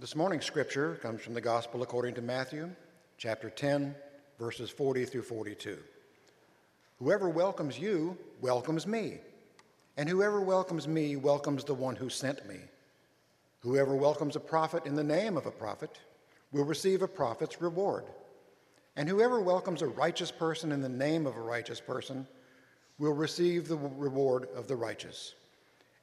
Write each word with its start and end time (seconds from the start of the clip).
This 0.00 0.14
morning's 0.14 0.44
scripture 0.44 0.94
comes 1.02 1.22
from 1.22 1.34
the 1.34 1.40
Gospel 1.40 1.82
according 1.82 2.14
to 2.14 2.22
Matthew, 2.22 2.70
chapter 3.16 3.50
10, 3.50 3.96
verses 4.38 4.70
40 4.70 5.04
through 5.04 5.22
42. 5.22 5.76
Whoever 7.00 7.28
welcomes 7.28 7.80
you 7.80 8.16
welcomes 8.40 8.86
me, 8.86 9.18
and 9.96 10.08
whoever 10.08 10.40
welcomes 10.40 10.86
me 10.86 11.16
welcomes 11.16 11.64
the 11.64 11.74
one 11.74 11.96
who 11.96 12.08
sent 12.08 12.48
me. 12.48 12.58
Whoever 13.58 13.96
welcomes 13.96 14.36
a 14.36 14.40
prophet 14.40 14.86
in 14.86 14.94
the 14.94 15.02
name 15.02 15.36
of 15.36 15.46
a 15.46 15.50
prophet 15.50 15.98
will 16.52 16.62
receive 16.62 17.02
a 17.02 17.08
prophet's 17.08 17.60
reward. 17.60 18.04
And 18.94 19.08
whoever 19.08 19.40
welcomes 19.40 19.82
a 19.82 19.88
righteous 19.88 20.30
person 20.30 20.70
in 20.70 20.80
the 20.80 20.88
name 20.88 21.26
of 21.26 21.36
a 21.36 21.40
righteous 21.40 21.80
person 21.80 22.24
will 23.00 23.14
receive 23.14 23.66
the 23.66 23.76
reward 23.76 24.46
of 24.54 24.68
the 24.68 24.76
righteous. 24.76 25.34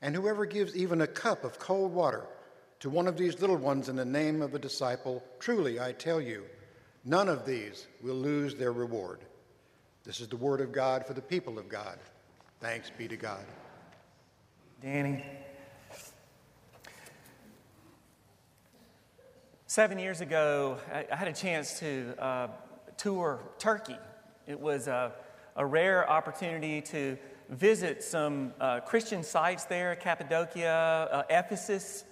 And 0.02 0.14
whoever 0.14 0.46
gives 0.46 0.75
even 0.75 1.00
a 1.00 1.07
cup 1.07 1.46
of 1.46 1.59
cold 1.59 1.93
water 1.93 2.27
to 2.86 2.92
one 2.92 3.08
of 3.08 3.18
these 3.18 3.42
little 3.42 3.58
ones 3.58 3.90
in 3.90 3.96
the 3.96 4.06
name 4.06 4.44
of 4.44 4.54
a 4.54 4.60
disciple, 4.60 5.24
truly 5.39 5.80
I 5.80 5.92
tell 5.92 6.21
you, 6.21 6.46
none 7.04 7.28
of 7.30 7.43
these 7.43 7.88
will 8.00 8.14
lose 8.14 8.54
their 8.54 8.71
reward. 8.71 9.21
This 10.04 10.20
is 10.20 10.28
the 10.28 10.36
word 10.36 10.62
of 10.62 10.71
God 10.71 11.04
for 11.04 11.16
the 11.16 11.21
people 11.21 11.57
of 11.57 11.68
God. 11.68 11.98
Thanks 12.62 12.92
be 12.96 13.07
to 13.07 13.18
God. 13.18 13.43
Danny. 14.84 15.26
Seven 19.65 19.98
years 19.98 20.21
ago, 20.21 20.78
I 20.93 21.15
had 21.15 21.28
a 21.28 21.34
chance 21.34 21.79
to 21.79 22.14
uh, 22.20 22.48
tour 22.98 23.40
Turkey. 23.57 23.98
It 24.46 24.60
was 24.60 24.88
a, 24.88 25.12
a, 25.56 25.65
rare 25.65 26.07
opportunity 26.07 26.82
to 26.84 27.18
visit 27.50 28.04
some 28.04 28.54
uh, 28.62 28.82
Christian 28.82 29.24
sites 29.24 29.64
there 29.65 29.96
Cappadocia, 29.96 31.10
uh, 31.12 31.24
Ephesus, 31.32 32.04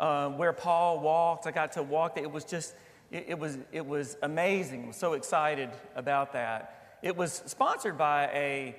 uh, 0.00 0.30
where 0.30 0.52
Paul 0.52 0.98
walked. 0.98 1.46
I 1.46 1.50
got 1.52 1.72
to 1.72 1.82
walk. 1.82 2.18
It 2.18 2.32
was 2.32 2.44
just, 2.44 2.74
it, 3.10 3.26
it, 3.28 3.38
was, 3.38 3.58
it 3.70 3.86
was 3.86 4.16
amazing. 4.22 4.84
I 4.84 4.86
was 4.88 4.96
so 4.96 5.12
excited 5.12 5.68
about 5.94 6.32
that. 6.32 6.98
It 7.02 7.16
was 7.16 7.42
sponsored 7.46 7.98
by 7.98 8.24
a, 8.28 8.76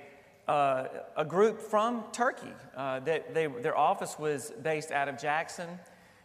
uh, 0.48 0.88
a 1.16 1.24
group 1.24 1.60
from 1.60 2.04
Turkey. 2.12 2.52
Uh, 2.76 3.00
that 3.00 3.32
they, 3.34 3.46
their 3.46 3.78
office 3.78 4.18
was 4.18 4.52
based 4.62 4.90
out 4.90 5.08
of 5.08 5.16
Jackson. 5.16 5.68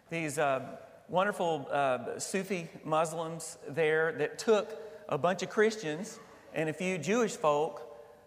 These 0.09 0.39
uh, 0.39 0.61
wonderful 1.07 1.67
uh, 1.71 2.17
Sufi 2.17 2.67
Muslims 2.83 3.59
there 3.69 4.13
that 4.13 4.39
took 4.39 4.81
a 5.07 5.17
bunch 5.17 5.43
of 5.43 5.49
Christians 5.49 6.19
and 6.53 6.69
a 6.69 6.73
few 6.73 6.97
Jewish 6.97 7.35
folk 7.35 7.83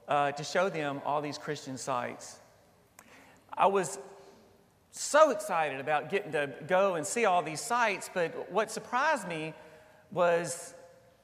uh, 0.07 0.31
to 0.33 0.45
show 0.45 0.69
them 0.69 1.03
all 1.05 1.21
these 1.21 1.37
Christian 1.37 1.77
sites. 1.77 2.39
I 3.53 3.67
was 3.67 3.99
so 4.91 5.31
excited 5.31 5.81
about 5.81 6.11
getting 6.11 6.33
to 6.33 6.51
go 6.67 6.97
and 6.97 7.07
see 7.07 7.25
all 7.25 7.43
these 7.43 7.61
sites, 7.61 8.11
but 8.13 8.51
what 8.51 8.71
surprised 8.71 9.29
me 9.29 9.55
was 10.11 10.75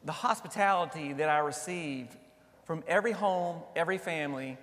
the 0.05 0.13
hospitality 0.13 1.13
that 1.15 1.29
I 1.29 1.39
received 1.39 2.17
from 2.65 2.85
every 2.87 3.13
home, 3.13 3.61
every 3.75 3.99
family, 3.99 4.57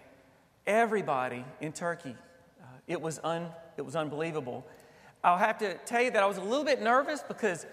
everybody 0.65 1.43
in 1.59 1.73
Turkey. 1.73 2.15
Uh, 2.61 2.65
it, 2.87 3.01
was 3.01 3.19
un, 3.23 3.47
it 3.77 3.81
was 3.81 3.95
unbelievable. 3.95 4.65
I'll 5.23 5.37
have 5.37 5.57
to 5.59 5.75
tell 5.79 6.01
you 6.01 6.11
that 6.11 6.23
I 6.23 6.25
was 6.25 6.37
a 6.37 6.43
little 6.43 6.65
bit 6.65 6.81
nervous 6.81 7.21
because 7.25 7.65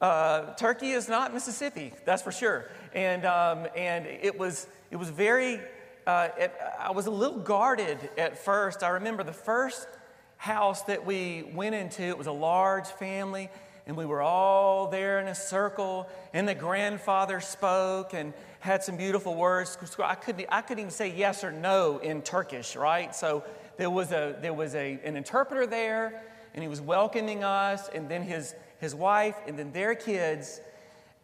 uh, 0.00 0.54
Turkey 0.54 0.90
is 0.90 1.08
not 1.08 1.32
Mississippi, 1.32 1.92
that's 2.04 2.22
for 2.22 2.32
sure. 2.32 2.68
And, 2.94 3.24
um, 3.24 3.66
and 3.76 4.06
it, 4.06 4.38
was, 4.38 4.66
it 4.90 4.96
was 4.96 5.08
very, 5.10 5.60
uh, 6.06 6.28
it, 6.38 6.54
I 6.78 6.92
was 6.92 7.06
a 7.06 7.10
little 7.10 7.38
guarded 7.38 8.10
at 8.18 8.38
first. 8.38 8.82
I 8.82 8.90
remember 8.90 9.22
the 9.22 9.32
first 9.32 9.88
house 10.36 10.82
that 10.82 11.06
we 11.06 11.44
went 11.54 11.74
into. 11.74 12.02
It 12.02 12.18
was 12.18 12.26
a 12.26 12.32
large 12.32 12.86
family, 12.86 13.50
and 13.86 13.96
we 13.96 14.04
were 14.04 14.22
all 14.22 14.88
there 14.88 15.20
in 15.20 15.28
a 15.28 15.34
circle. 15.34 16.08
And 16.32 16.48
the 16.48 16.54
grandfather 16.54 17.40
spoke 17.40 18.14
and 18.14 18.32
had 18.60 18.82
some 18.82 18.96
beautiful 18.96 19.34
words. 19.34 19.76
I 20.02 20.14
couldn't, 20.14 20.46
I 20.50 20.60
couldn't 20.60 20.80
even 20.80 20.90
say 20.90 21.12
yes 21.14 21.44
or 21.44 21.52
no 21.52 21.98
in 21.98 22.22
Turkish, 22.22 22.76
right? 22.76 23.14
So 23.14 23.44
there 23.76 23.90
was, 23.90 24.12
a, 24.12 24.36
there 24.40 24.54
was 24.54 24.74
a, 24.74 24.98
an 25.04 25.16
interpreter 25.16 25.66
there, 25.66 26.22
and 26.54 26.62
he 26.62 26.68
was 26.68 26.80
welcoming 26.80 27.44
us, 27.44 27.88
and 27.94 28.08
then 28.08 28.22
his, 28.22 28.54
his 28.80 28.94
wife, 28.94 29.36
and 29.46 29.58
then 29.58 29.72
their 29.72 29.94
kids. 29.94 30.60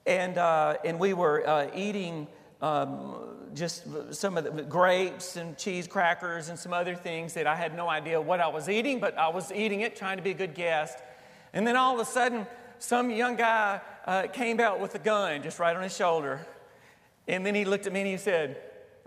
And, 0.06 0.38
uh, 0.38 0.76
and 0.84 0.98
we 0.98 1.14
were 1.14 1.46
uh, 1.48 1.70
eating 1.74 2.26
um, 2.62 3.16
just 3.54 3.84
some 4.14 4.38
of 4.38 4.44
the 4.44 4.62
grapes 4.62 5.36
and 5.36 5.58
cheese 5.58 5.86
crackers 5.86 6.48
and 6.48 6.58
some 6.58 6.72
other 6.72 6.94
things 6.94 7.34
that 7.34 7.46
I 7.46 7.56
had 7.56 7.76
no 7.76 7.88
idea 7.88 8.20
what 8.20 8.40
I 8.40 8.48
was 8.48 8.68
eating, 8.68 9.00
but 9.00 9.18
I 9.18 9.28
was 9.28 9.52
eating 9.52 9.80
it, 9.80 9.96
trying 9.96 10.16
to 10.16 10.22
be 10.22 10.30
a 10.30 10.34
good 10.34 10.54
guest. 10.54 10.98
And 11.52 11.66
then 11.66 11.76
all 11.76 11.92
of 11.94 12.00
a 12.00 12.10
sudden, 12.10 12.46
some 12.78 13.10
young 13.10 13.36
guy 13.36 13.80
uh, 14.06 14.28
came 14.28 14.58
out 14.60 14.80
with 14.80 14.94
a 14.94 14.98
gun 14.98 15.42
just 15.42 15.58
right 15.58 15.76
on 15.76 15.82
his 15.82 15.94
shoulder. 15.94 16.46
And 17.28 17.44
then 17.44 17.54
he 17.54 17.64
looked 17.64 17.86
at 17.86 17.92
me 17.92 18.00
and 18.00 18.08
he 18.08 18.16
said, 18.16 18.56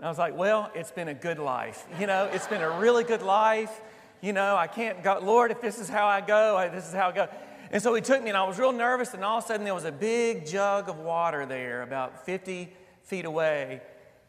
I 0.00 0.08
was 0.08 0.18
like, 0.18 0.36
well, 0.36 0.70
it's 0.74 0.92
been 0.92 1.08
a 1.08 1.14
good 1.14 1.38
life. 1.38 1.86
You 1.98 2.06
know, 2.06 2.28
it's 2.32 2.46
been 2.46 2.62
a 2.62 2.78
really 2.78 3.04
good 3.04 3.22
life. 3.22 3.80
You 4.20 4.32
know, 4.32 4.54
I 4.56 4.66
can't 4.66 5.02
go, 5.02 5.18
Lord, 5.22 5.50
if 5.50 5.60
this 5.60 5.78
is 5.78 5.88
how 5.88 6.06
I 6.06 6.20
go, 6.20 6.56
I, 6.56 6.68
this 6.68 6.86
is 6.86 6.92
how 6.92 7.08
I 7.08 7.12
go. 7.12 7.28
And 7.70 7.82
so 7.82 7.94
he 7.94 8.00
took 8.00 8.22
me, 8.22 8.28
and 8.28 8.36
I 8.36 8.44
was 8.44 8.58
real 8.58 8.72
nervous, 8.72 9.12
and 9.12 9.24
all 9.24 9.38
of 9.38 9.44
a 9.44 9.46
sudden 9.46 9.64
there 9.64 9.74
was 9.74 9.84
a 9.84 9.92
big 9.92 10.46
jug 10.46 10.88
of 10.88 10.98
water 10.98 11.46
there, 11.46 11.82
about 11.82 12.24
50 12.24 12.72
feet 13.06 13.24
away, 13.24 13.80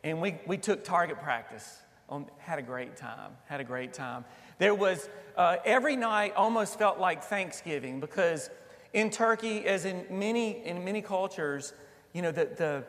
and 0.03 0.21
we, 0.21 0.37
we 0.45 0.57
took 0.57 0.83
target 0.83 1.19
practice. 1.21 1.81
On, 2.09 2.25
had 2.37 2.57
a 2.57 2.61
great 2.61 2.95
time, 2.95 3.31
had 3.47 3.59
a 3.59 3.65
great 3.65 3.91
time. 3.91 4.23
There 4.59 4.73
was, 4.73 5.09
uh, 5.35 5.57
every 5.65 5.97
night 5.97 6.33
almost 6.35 6.79
felt 6.79 6.99
like 6.99 7.21
Thanksgiving 7.21 7.99
because 7.99 8.49
in 8.93 9.09
Turkey, 9.09 9.65
as 9.65 9.83
in 9.83 10.05
many, 10.09 10.65
in 10.65 10.85
many 10.85 11.01
cultures, 11.01 11.73
you 12.13 12.21
know, 12.21 12.31
the, 12.31 12.45
the, 12.45 12.83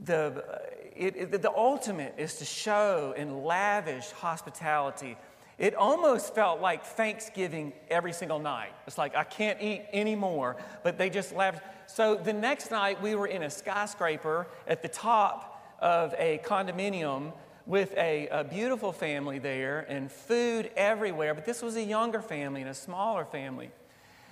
the, 0.00 0.60
it, 0.96 1.16
it, 1.16 1.42
the 1.42 1.52
ultimate 1.54 2.14
is 2.16 2.36
to 2.36 2.46
show 2.46 3.12
and 3.16 3.44
lavish 3.44 4.10
hospitality. 4.12 5.18
It 5.58 5.74
almost 5.74 6.34
felt 6.34 6.60
like 6.60 6.84
Thanksgiving 6.84 7.72
every 7.90 8.12
single 8.12 8.38
night. 8.38 8.70
It's 8.86 8.96
like, 8.96 9.16
I 9.16 9.24
can't 9.24 9.60
eat 9.60 9.86
anymore, 9.92 10.56
but 10.84 10.98
they 10.98 11.10
just 11.10 11.34
laughed. 11.34 11.62
So 11.88 12.14
the 12.14 12.32
next 12.32 12.70
night, 12.70 13.02
we 13.02 13.16
were 13.16 13.26
in 13.26 13.42
a 13.42 13.50
skyscraper 13.50 14.46
at 14.68 14.82
the 14.82 14.88
top 14.88 15.76
of 15.80 16.14
a 16.16 16.40
condominium 16.44 17.32
with 17.66 17.92
a, 17.96 18.28
a, 18.28 18.44
beautiful 18.44 18.92
family 18.92 19.38
there 19.38 19.80
and 19.88 20.10
food 20.10 20.70
everywhere. 20.76 21.34
But 21.34 21.44
this 21.44 21.60
was 21.60 21.76
a 21.76 21.82
younger 21.82 22.22
family 22.22 22.62
and 22.62 22.70
a 22.70 22.74
smaller 22.74 23.26
family. 23.26 23.70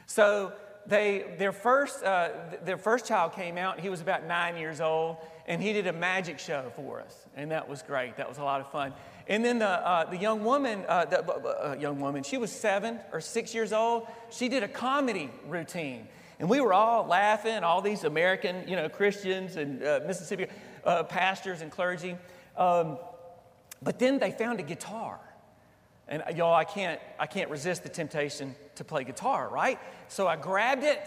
So 0.06 0.52
they, 0.86 1.24
their, 1.38 1.52
first, 1.52 2.02
uh, 2.04 2.30
their 2.64 2.78
first 2.78 3.06
child 3.06 3.32
came 3.32 3.58
out. 3.58 3.80
He 3.80 3.88
was 3.88 4.00
about 4.00 4.24
nine 4.24 4.56
years 4.56 4.80
old, 4.80 5.16
and 5.46 5.60
he 5.60 5.72
did 5.72 5.86
a 5.86 5.92
magic 5.92 6.38
show 6.38 6.70
for 6.76 7.00
us. 7.00 7.26
And 7.36 7.50
that 7.50 7.68
was 7.68 7.82
great. 7.82 8.16
That 8.16 8.28
was 8.28 8.38
a 8.38 8.44
lot 8.44 8.60
of 8.60 8.70
fun. 8.70 8.92
And 9.28 9.44
then 9.44 9.58
the, 9.58 9.68
uh, 9.68 10.08
the 10.08 10.16
young 10.16 10.44
woman, 10.44 10.84
uh, 10.88 11.04
the 11.04 11.24
uh, 11.24 11.76
young 11.78 12.00
woman, 12.00 12.22
she 12.22 12.38
was 12.38 12.52
seven 12.52 13.00
or 13.12 13.20
six 13.20 13.54
years 13.54 13.72
old. 13.72 14.06
She 14.30 14.48
did 14.48 14.62
a 14.62 14.68
comedy 14.68 15.30
routine. 15.46 16.06
And 16.38 16.48
we 16.48 16.60
were 16.60 16.74
all 16.74 17.06
laughing, 17.06 17.64
all 17.64 17.80
these 17.80 18.04
American, 18.04 18.68
you 18.68 18.76
know, 18.76 18.88
Christians 18.88 19.56
and 19.56 19.82
uh, 19.82 20.00
Mississippi 20.06 20.46
uh, 20.84 21.02
pastors 21.02 21.62
and 21.62 21.70
clergy. 21.70 22.16
Um, 22.56 22.98
but 23.82 23.98
then 23.98 24.18
they 24.18 24.30
found 24.30 24.60
a 24.60 24.62
guitar. 24.62 25.18
And 26.08 26.22
uh, 26.22 26.32
y'all, 26.34 26.54
I 26.54 26.64
can't, 26.64 27.00
I 27.18 27.26
can't 27.26 27.50
resist 27.50 27.82
the 27.82 27.88
temptation 27.88 28.54
to 28.76 28.84
play 28.84 29.04
guitar, 29.04 29.48
right? 29.48 29.78
So 30.08 30.26
I 30.26 30.36
grabbed 30.36 30.84
it, 30.84 31.00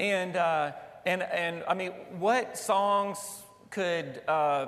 and, 0.00 0.36
uh, 0.36 0.72
and, 1.06 1.22
and 1.22 1.62
I 1.68 1.74
mean, 1.74 1.92
what 2.18 2.58
songs 2.58 3.18
could, 3.70 4.22
uh, 4.26 4.66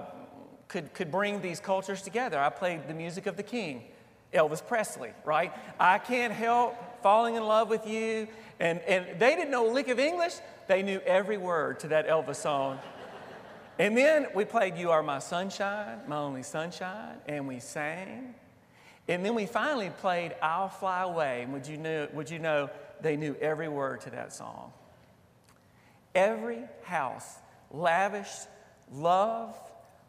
could, 0.68 0.94
could 0.94 1.10
bring 1.10 1.40
these 1.40 1.60
cultures 1.60 2.02
together? 2.02 2.38
I 2.38 2.50
played 2.50 2.86
the 2.86 2.94
music 2.94 3.26
of 3.26 3.36
the 3.36 3.42
king, 3.42 3.84
Elvis 4.32 4.64
Presley, 4.64 5.10
right? 5.24 5.52
I 5.78 5.98
can't 5.98 6.32
help 6.32 6.76
falling 7.02 7.34
in 7.34 7.44
love 7.44 7.68
with 7.68 7.86
you. 7.86 8.28
And, 8.60 8.80
and 8.80 9.20
they 9.20 9.34
didn't 9.34 9.50
know 9.50 9.70
a 9.70 9.72
lick 9.72 9.88
of 9.88 9.98
English, 9.98 10.34
they 10.68 10.82
knew 10.82 11.00
every 11.00 11.36
word 11.36 11.80
to 11.80 11.88
that 11.88 12.09
Elvis 12.09 12.36
song. 12.36 12.78
And 13.78 13.97
then 13.97 14.28
we 14.34 14.44
played 14.44 14.77
You 14.77 14.92
Are 14.92 15.03
My 15.03 15.18
Sunshine, 15.18 15.98
My 16.06 16.16
Only 16.16 16.44
Sunshine, 16.44 17.16
and 17.27 17.48
we 17.48 17.59
sang. 17.59 18.36
And 19.09 19.24
then 19.24 19.34
we 19.34 19.47
finally 19.47 19.91
played 19.91 20.34
I'll 20.41 20.68
Fly 20.68 21.03
Away. 21.03 21.42
And 21.42 21.53
would 21.53 21.66
you 21.66 21.77
know, 21.77 22.09
would 22.12 22.30
you 22.30 22.39
know 22.39 22.71
they 23.01 23.16
knew 23.16 23.36
every 23.41 23.68
word 23.68 24.01
to 24.03 24.10
that 24.10 24.33
song? 24.33 24.72
Every 26.15 26.62
house 26.84 27.36
lavished 27.71 28.48
love, 28.92 29.56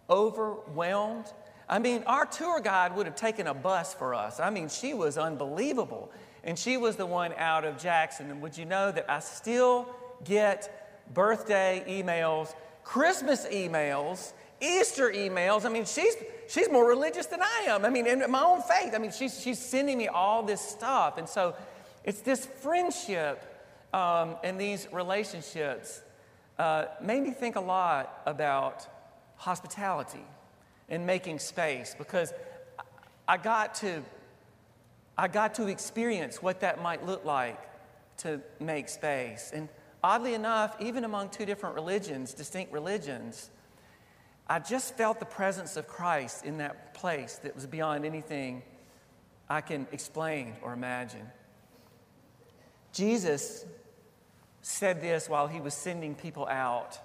overwhelmed. 0.09 1.25
I 1.67 1.79
mean, 1.79 2.03
our 2.05 2.25
tour 2.25 2.59
guide 2.61 2.95
would 2.95 3.05
have 3.05 3.15
taken 3.15 3.47
a 3.47 3.53
bus 3.53 3.93
for 3.93 4.13
us. 4.13 4.39
I 4.39 4.49
mean, 4.49 4.69
she 4.69 4.93
was 4.93 5.17
unbelievable. 5.17 6.11
And 6.43 6.57
she 6.57 6.77
was 6.77 6.95
the 6.95 7.07
one 7.07 7.33
out 7.37 7.65
of 7.65 7.77
Jackson. 7.79 8.29
And 8.29 8.41
would 8.41 8.57
you 8.57 8.65
know 8.65 8.91
that 8.91 9.09
I 9.09 9.19
still 9.19 9.89
get 10.23 11.03
birthday 11.13 11.83
emails, 11.87 12.53
Christmas 12.83 13.47
emails, 13.47 14.33
Easter 14.61 15.09
emails? 15.09 15.65
I 15.65 15.69
mean, 15.69 15.85
she's, 15.85 16.15
she's 16.47 16.69
more 16.69 16.87
religious 16.87 17.25
than 17.25 17.41
I 17.41 17.65
am. 17.67 17.85
I 17.85 17.89
mean, 17.89 18.07
in 18.07 18.29
my 18.29 18.43
own 18.43 18.61
faith. 18.61 18.93
I 18.93 18.97
mean, 18.97 19.11
she's, 19.11 19.41
she's 19.41 19.59
sending 19.59 19.97
me 19.97 20.07
all 20.07 20.43
this 20.43 20.61
stuff. 20.61 21.17
And 21.17 21.27
so 21.27 21.55
it's 22.03 22.21
this 22.21 22.45
friendship 22.45 23.43
um, 23.93 24.35
and 24.43 24.59
these 24.59 24.87
relationships 24.91 26.01
uh, 26.59 26.85
made 27.01 27.23
me 27.23 27.31
think 27.31 27.55
a 27.55 27.61
lot 27.61 28.21
about 28.25 28.87
hospitality 29.37 30.25
and 30.89 31.05
making 31.05 31.39
space 31.39 31.95
because 31.97 32.33
I 33.27 33.37
got 33.37 33.75
to 33.75 34.03
I 35.17 35.29
got 35.29 35.55
to 35.55 35.67
experience 35.67 36.41
what 36.41 36.59
that 36.59 36.81
might 36.81 37.05
look 37.05 37.23
like 37.23 37.57
to 38.17 38.41
make 38.59 38.89
space. 38.89 39.51
And 39.53 39.69
oddly 40.03 40.33
enough, 40.33 40.75
even 40.81 41.05
among 41.05 41.29
two 41.29 41.45
different 41.45 41.75
religions, 41.75 42.33
distinct 42.33 42.73
religions, 42.73 43.49
I 44.47 44.59
just 44.59 44.95
felt 44.95 45.19
the 45.19 45.25
presence 45.25 45.75
of 45.75 45.87
Christ 45.87 46.45
in 46.45 46.57
that 46.59 46.93
place 46.93 47.39
that 47.43 47.55
was 47.55 47.65
beyond 47.65 48.05
anything 48.05 48.61
I 49.49 49.61
can 49.61 49.87
explain 49.91 50.55
or 50.61 50.73
imagine. 50.73 51.27
Jesus 52.93 53.65
said 54.61 55.01
this 55.01 55.27
while 55.27 55.47
he 55.47 55.61
was 55.61 55.73
sending 55.73 56.15
people 56.15 56.47
out 56.47 56.99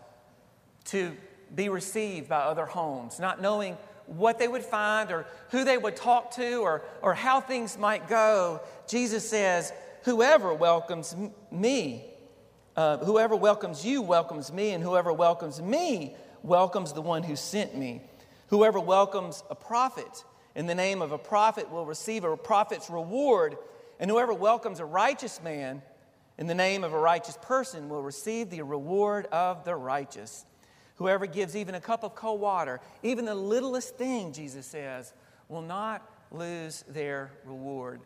to 0.87 1.17
be 1.55 1.69
received 1.69 2.29
by 2.29 2.41
other 2.41 2.67
homes, 2.67 3.19
not 3.19 3.41
knowing 3.41 3.77
what 4.07 4.39
they 4.39 4.49
would 4.49 4.65
find 4.65 5.11
or 5.11 5.27
who 5.51 5.65
they 5.65 5.79
would 5.79 5.97
talk 5.97 6.33
to 6.33 6.59
or, 6.59 6.83
or 7.01 7.15
how 7.15 7.41
things 7.41 7.79
might 7.79 8.09
go. 8.09 8.61
Jesus 8.89 9.29
says, 9.29 9.73
Whoever 10.05 10.55
welcomes 10.55 11.15
me, 11.51 12.05
uh, 12.77 12.99
whoever 12.99 13.37
welcomes 13.37 13.85
you 13.85 14.03
welcomes 14.03 14.53
me, 14.53 14.71
and 14.71 14.83
whoever 14.83 15.13
welcomes 15.13 15.61
me 15.61 16.17
welcomes 16.43 16.93
the 16.93 17.03
one 17.03 17.23
who 17.23 17.37
sent 17.37 17.77
me. 17.77 18.03
Whoever 18.49 18.81
welcomes 18.81 19.43
a 19.51 19.55
prophet 19.55 20.25
in 20.55 20.67
the 20.67 20.75
name 20.75 21.03
of 21.03 21.13
a 21.13 21.19
prophet 21.19 21.71
will 21.71 21.87
receive 21.87 22.25
a 22.25 22.37
prophet's 22.37 22.91
reward, 22.91 23.57
and 23.99 24.11
whoever 24.11 24.35
welcomes 24.35 24.81
a 24.81 24.85
righteous 24.85 25.43
man 25.43 25.83
in 26.39 26.47
the 26.47 26.55
name 26.55 26.85
of 26.85 26.93
a 26.93 26.99
righteous 26.99 27.39
person 27.43 27.89
will 27.89 28.03
receive 28.03 28.51
the 28.51 28.63
reward 28.63 29.27
of 29.27 29.65
the 29.65 29.77
righteous. 29.77 30.45
Whoever 30.97 31.27
gives 31.27 31.55
even 31.55 31.75
a 31.75 31.81
cup 31.81 32.03
of 32.03 32.15
cold 32.15 32.41
water, 32.41 32.81
even 33.03 33.25
the 33.25 33.35
littlest 33.35 33.97
thing, 33.97 34.33
Jesus 34.33 34.67
says, 34.67 35.13
will 35.49 35.63
not 35.63 36.09
lose 36.31 36.85
their 36.89 37.31
reward. 37.45 38.01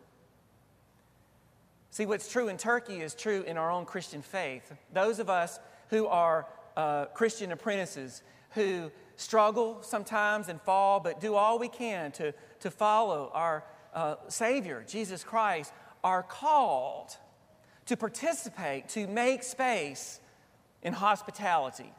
See, 1.91 2.05
what's 2.05 2.29
true 2.29 2.49
in 2.49 2.57
Turkey 2.57 3.01
is 3.01 3.15
true 3.15 3.41
in 3.43 3.57
our 3.57 3.71
own 3.71 3.85
Christian 3.85 4.21
faith. 4.21 4.69
Those 4.91 5.19
of 5.19 5.29
us 5.29 5.59
who 5.89 6.07
are 6.07 6.45
uh, 6.75 7.05
Christian 7.05 7.51
apprentices 7.51 8.21
who 8.51 8.91
struggle 9.15 9.81
sometimes 9.81 10.49
and 10.49 10.61
fall, 10.61 10.99
but 10.99 11.21
do 11.21 11.35
all 11.35 11.59
we 11.59 11.69
can 11.69 12.11
to, 12.13 12.33
to 12.61 12.71
follow 12.71 13.31
our 13.33 13.63
uh, 13.93 14.15
Savior, 14.27 14.83
Jesus 14.87 15.23
Christ, 15.23 15.71
are 16.03 16.23
called 16.23 17.15
to 17.85 17.95
participate, 17.95 18.89
to 18.89 19.07
make 19.07 19.43
space 19.43 20.19
in 20.81 20.93
hospitality. 20.93 21.91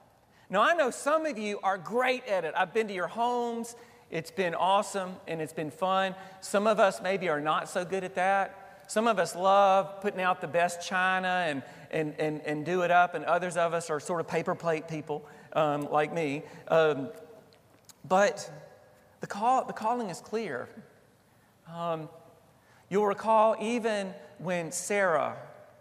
Now, 0.49 0.63
I 0.63 0.75
know 0.75 0.91
some 0.91 1.27
of 1.27 1.39
you 1.39 1.59
are 1.63 1.79
great 1.79 2.25
at 2.27 2.45
it. 2.45 2.55
I've 2.57 2.73
been 2.73 2.89
to 2.89 2.95
your 2.95 3.09
homes, 3.09 3.75
it's 4.11 4.31
been 4.31 4.55
awesome 4.55 5.17
and 5.27 5.41
it's 5.41 5.53
been 5.53 5.71
fun. 5.71 6.15
Some 6.41 6.67
of 6.67 6.79
us 6.79 7.03
maybe 7.03 7.29
are 7.29 7.41
not 7.41 7.69
so 7.69 7.85
good 7.85 8.05
at 8.05 8.15
that. 8.15 8.85
Some 8.89 9.09
of 9.09 9.19
us 9.19 9.35
love 9.35 10.01
putting 10.01 10.21
out 10.21 10.41
the 10.41 10.47
best 10.47 10.87
china 10.87 11.45
and, 11.49 11.63
and, 11.91 12.15
and, 12.19 12.41
and 12.43 12.65
do 12.65 12.83
it 12.83 12.91
up, 12.91 13.15
and 13.15 13.25
others 13.25 13.57
of 13.57 13.75
us 13.75 13.91
are 13.91 14.01
sort 14.01 14.21
of 14.21 14.29
paper 14.29 14.55
plate 14.55 14.89
people 14.89 15.27
um, 15.53 15.91
like 15.91 16.13
me. 16.13 16.43
Um, 16.69 17.09
but 18.09 18.51
the, 19.21 19.27
call, 19.27 19.65
the 19.65 19.73
calling 19.73 20.11
is 20.11 20.21
clear. 20.21 20.69
Um, 21.73 22.09
you'll 22.89 23.07
recall 23.07 23.57
even 23.61 24.15
when 24.39 24.73
Sarah 24.73 25.37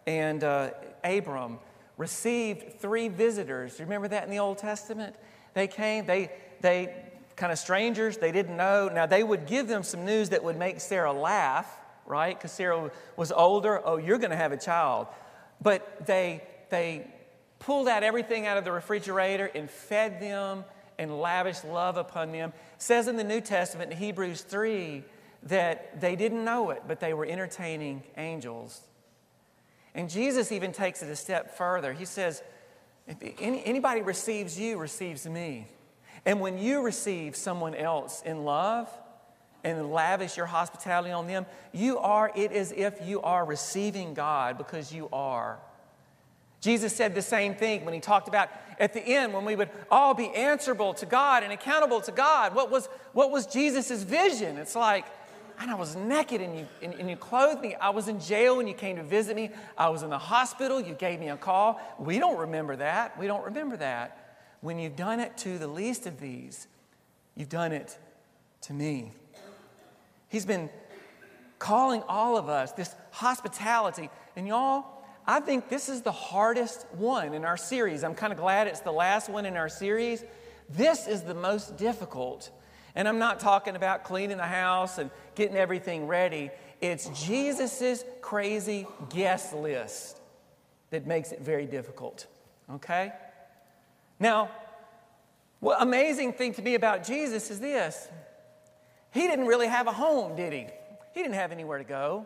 and 0.07 0.43
uh, 0.43 0.71
Abram 1.03 1.59
received 1.97 2.79
three 2.79 3.07
visitors. 3.07 3.79
You 3.79 3.85
remember 3.85 4.07
that 4.09 4.23
in 4.23 4.29
the 4.29 4.39
Old 4.39 4.57
Testament? 4.57 5.15
They 5.53 5.67
came, 5.67 6.05
they, 6.05 6.31
they 6.61 6.93
kind 7.35 7.51
of 7.51 7.59
strangers, 7.59 8.17
they 8.17 8.31
didn't 8.31 8.57
know. 8.57 8.89
Now, 8.89 9.05
they 9.05 9.23
would 9.23 9.45
give 9.45 9.67
them 9.67 9.83
some 9.83 10.05
news 10.05 10.29
that 10.29 10.43
would 10.43 10.57
make 10.57 10.79
Sarah 10.79 11.13
laugh, 11.13 11.79
right? 12.05 12.37
Because 12.37 12.51
Sarah 12.51 12.91
was 13.15 13.31
older. 13.31 13.81
Oh, 13.85 13.97
you're 13.97 14.17
going 14.17 14.31
to 14.31 14.37
have 14.37 14.51
a 14.51 14.57
child. 14.57 15.07
But 15.61 16.05
they, 16.05 16.43
they 16.69 17.07
pulled 17.59 17.87
out 17.87 18.03
everything 18.03 18.45
out 18.45 18.57
of 18.57 18.65
the 18.65 18.71
refrigerator 18.71 19.45
and 19.53 19.69
fed 19.69 20.21
them 20.21 20.63
and 20.97 21.19
lavished 21.19 21.65
love 21.65 21.97
upon 21.97 22.31
them. 22.31 22.53
It 22.75 22.81
says 22.81 23.07
in 23.07 23.17
the 23.17 23.23
New 23.23 23.41
Testament 23.41 23.91
in 23.91 23.97
Hebrews 23.97 24.41
3 24.41 25.03
that 25.43 25.99
they 26.01 26.15
didn't 26.15 26.43
know 26.43 26.71
it, 26.71 26.83
but 26.87 26.99
they 26.99 27.13
were 27.13 27.25
entertaining 27.25 28.03
angels. 28.17 28.81
And 29.93 30.09
Jesus 30.09 30.51
even 30.51 30.71
takes 30.71 31.01
it 31.01 31.09
a 31.09 31.15
step 31.15 31.57
further. 31.57 31.93
He 31.93 32.05
says, 32.05 32.43
if 33.07 33.17
any, 33.39 33.63
anybody 33.65 34.01
receives 34.01 34.59
you, 34.59 34.77
receives 34.77 35.25
me. 35.25 35.67
And 36.25 36.41
when 36.41 36.57
you 36.57 36.81
receive 36.81 37.35
someone 37.35 37.75
else 37.75 38.21
in 38.23 38.45
love 38.45 38.89
and 39.65 39.91
lavish 39.91 40.37
your 40.37 40.45
hospitality 40.45 41.11
on 41.11 41.25
them, 41.25 41.45
you 41.73 41.97
are, 41.97 42.31
it 42.35 42.51
is 42.51 42.71
if 42.71 43.05
you 43.05 43.19
are 43.21 43.43
receiving 43.43 44.13
God 44.13 44.59
because 44.59 44.93
you 44.93 45.09
are. 45.11 45.57
Jesus 46.61 46.95
said 46.95 47.15
the 47.15 47.21
same 47.21 47.55
thing 47.55 47.83
when 47.83 47.93
he 47.93 47.99
talked 47.99 48.27
about 48.27 48.49
at 48.79 48.93
the 48.93 49.01
end 49.01 49.33
when 49.33 49.43
we 49.43 49.55
would 49.55 49.69
all 49.89 50.13
be 50.13 50.29
answerable 50.29 50.93
to 50.95 51.05
God 51.05 51.43
and 51.43 51.51
accountable 51.51 51.99
to 52.01 52.11
God. 52.11 52.53
What 52.53 52.71
was, 52.71 52.87
what 53.13 53.31
was 53.31 53.47
Jesus' 53.47 54.03
vision? 54.03 54.57
It's 54.57 54.75
like, 54.75 55.05
and 55.59 55.71
I 55.71 55.75
was 55.75 55.95
naked 55.95 56.41
and 56.41 56.59
you, 56.59 56.67
and, 56.81 56.93
and, 56.93 57.09
you 57.09 57.15
clothed 57.15 57.61
me. 57.61 57.75
I 57.75 57.89
was 57.89 58.07
in 58.07 58.19
jail 58.19 58.59
and 58.59 58.67
you 58.67 58.75
came 58.75 58.97
to 58.97 59.03
visit 59.03 59.35
me. 59.35 59.49
I 59.77 59.89
was 59.89 60.03
in 60.03 60.09
the 60.09 60.17
hospital. 60.17 60.79
You 60.81 60.93
gave 60.93 61.19
me 61.19 61.29
a 61.29 61.37
call. 61.37 61.79
We 61.97 62.19
don't 62.19 62.37
remember 62.37 62.75
that. 62.75 63.17
We 63.17 63.25
don't 63.25 63.45
remember 63.45 63.77
that. 63.77 64.37
When 64.61 64.77
you've 64.77 64.95
done 64.95 65.19
it 65.19 65.37
to 65.37 65.57
the 65.57 65.67
least 65.67 66.05
of 66.07 66.19
these, 66.19 66.67
you've 67.35 67.49
done 67.49 67.71
it 67.71 67.97
to 68.61 68.73
me. 68.73 69.11
He's 70.35 70.45
been 70.45 70.69
calling 71.59 72.03
all 72.09 72.35
of 72.35 72.49
us 72.49 72.73
this 72.73 72.93
hospitality. 73.11 74.09
And 74.35 74.45
y'all, 74.45 74.83
I 75.25 75.39
think 75.39 75.69
this 75.69 75.87
is 75.87 76.01
the 76.01 76.11
hardest 76.11 76.85
one 76.91 77.33
in 77.33 77.45
our 77.45 77.55
series. 77.55 78.03
I'm 78.03 78.15
kind 78.15 78.33
of 78.33 78.39
glad 78.39 78.67
it's 78.67 78.81
the 78.81 78.91
last 78.91 79.29
one 79.29 79.45
in 79.45 79.55
our 79.55 79.69
series. 79.69 80.25
This 80.67 81.07
is 81.07 81.21
the 81.21 81.33
most 81.33 81.77
difficult 81.77 82.51
and 82.95 83.07
I'm 83.07 83.17
not 83.17 83.39
talking 83.39 83.77
about 83.77 84.03
cleaning 84.03 84.35
the 84.35 84.43
house 84.43 84.97
and 84.97 85.09
getting 85.35 85.55
everything 85.55 86.05
ready. 86.05 86.51
It's 86.81 87.07
Jesus's 87.25 88.03
crazy 88.19 88.87
guest 89.07 89.53
list 89.53 90.19
that 90.89 91.07
makes 91.07 91.31
it 91.31 91.39
very 91.39 91.65
difficult. 91.65 92.27
Okay? 92.69 93.13
Now, 94.19 94.49
what 95.61 95.81
amazing 95.81 96.33
thing 96.33 96.53
to 96.55 96.61
me 96.61 96.75
about 96.75 97.05
Jesus 97.05 97.49
is 97.49 97.61
this. 97.61 98.09
He 99.15 99.27
didn't 99.27 99.47
really 99.47 99.67
have 99.67 99.87
a 99.87 99.93
home, 99.93 100.35
did 100.35 100.51
he? 100.51 100.67
He 101.13 101.21
didn't 101.21 101.35
have 101.35 101.53
anywhere 101.53 101.77
to 101.77 101.85
go, 101.85 102.25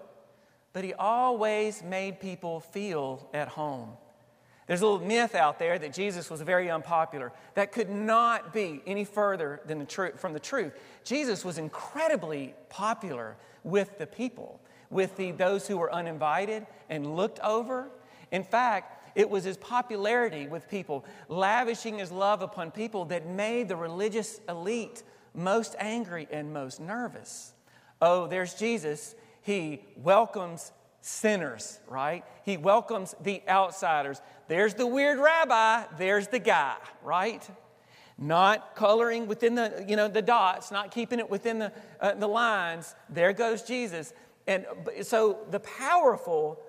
but 0.74 0.84
he 0.84 0.96
always 0.96 1.84
made 1.84 2.20
people 2.20 2.62
feel 2.62 3.30
at 3.32 3.48
home. 3.48 3.92
There's 4.66 4.82
a 4.82 4.88
little 4.88 5.06
myth 5.06 5.36
out 5.36 5.60
there 5.60 5.78
that 5.78 5.94
Jesus 5.94 6.32
was 6.32 6.42
very 6.42 6.72
unpopular. 6.72 7.32
That 7.54 7.72
could 7.72 7.92
not 7.92 8.54
be 8.54 8.82
any 8.88 9.06
further 9.06 9.62
than 9.68 9.78
the 9.78 9.86
truth, 9.86 10.20
from 10.20 10.34
the 10.34 10.40
truth. 10.40 10.74
Jesus 11.04 11.46
was 11.46 11.60
incredibly 11.60 12.56
popular 12.70 13.38
with 13.64 14.00
the 14.00 14.08
people, 14.08 14.60
with 14.90 15.16
the, 15.16 15.30
those 15.30 15.68
who 15.68 15.78
were 15.78 15.94
uninvited 15.94 16.66
and 16.90 17.16
looked 17.16 17.40
over. 17.42 17.88
In 18.32 18.44
fact, 18.44 19.14
it 19.14 19.30
was 19.30 19.44
his 19.44 19.58
popularity 19.58 20.48
with 20.48 20.68
people, 20.68 21.06
lavishing 21.28 22.00
his 22.00 22.12
love 22.12 22.42
upon 22.42 22.72
people, 22.72 23.06
that 23.06 23.28
made 23.28 23.68
the 23.68 23.76
religious 23.76 24.42
elite 24.50 25.04
most 25.34 25.76
angry 25.80 26.28
and 26.32 26.54
most 26.54 26.80
nervous. 26.80 27.54
Oh, 28.02 28.28
there's 28.28 28.54
Jesus. 28.54 29.16
He 29.42 29.82
welcomes 29.98 30.72
sinners, 31.02 31.80
right? 31.88 32.24
He 32.44 32.58
welcomes 32.58 33.16
the 33.22 33.42
outsiders. 33.48 34.22
There's 34.48 34.74
the 34.74 34.88
weird 34.88 35.20
rabbi, 35.20 35.84
there's 35.98 36.28
the 36.28 36.40
guy, 36.40 36.76
right? 37.04 37.48
Not 38.18 38.76
coloring 38.76 39.28
within 39.28 39.56
the, 39.56 39.86
you 39.88 39.96
know, 39.96 40.08
the 40.08 40.22
dots, 40.22 40.72
not 40.72 40.92
keeping 40.92 41.20
it 41.20 41.30
within 41.30 41.60
the, 41.60 41.72
uh, 42.02 42.16
the 42.16 42.28
lines. 42.28 42.94
There 43.10 43.32
goes 43.32 43.62
Jesus. 43.62 44.14
And 44.46 44.66
so 45.04 45.40
the 45.52 45.60
powerful 45.60 46.60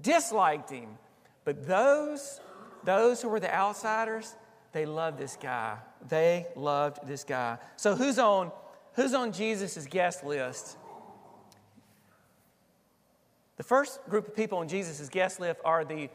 disliked 0.00 0.70
him. 0.70 0.98
But 1.44 1.66
those, 1.66 2.40
those 2.84 3.20
who 3.20 3.28
were 3.28 3.40
the 3.40 3.52
outsiders, 3.52 4.34
they 4.72 4.86
loved 4.86 5.18
this 5.18 5.36
guy. 5.40 5.76
They 6.08 6.46
loved 6.56 7.06
this 7.06 7.24
guy. 7.24 7.58
So 7.76 7.94
who's 7.94 8.18
on, 8.18 8.50
who's 8.94 9.14
on 9.14 9.32
Jesus' 9.32 9.86
guest 9.86 10.24
list? 10.24 10.78
The 13.56 13.62
first 13.62 14.00
group 14.08 14.28
of 14.28 14.34
people 14.34 14.58
on 14.58 14.68
Jesus' 14.68 15.08
guest 15.08 15.38
list 15.38 15.60
are 15.64 15.84
the 15.84 16.08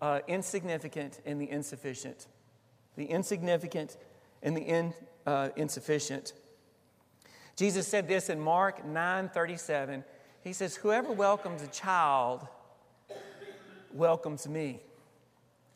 uh, 0.00 0.20
insignificant 0.28 1.20
and 1.26 1.40
the 1.40 1.50
insufficient. 1.50 2.28
The 2.96 3.06
insignificant 3.06 3.96
and 4.42 4.56
the 4.56 4.62
in, 4.62 4.94
uh, 5.26 5.48
insufficient. 5.56 6.32
Jesus 7.56 7.86
said 7.88 8.08
this 8.08 8.30
in 8.30 8.40
Mark 8.40 8.84
9 8.84 9.28
37. 9.28 10.04
He 10.42 10.52
says, 10.52 10.76
Whoever 10.76 11.12
welcomes 11.12 11.62
a 11.62 11.68
child 11.68 12.46
welcomes 13.92 14.46
me. 14.48 14.80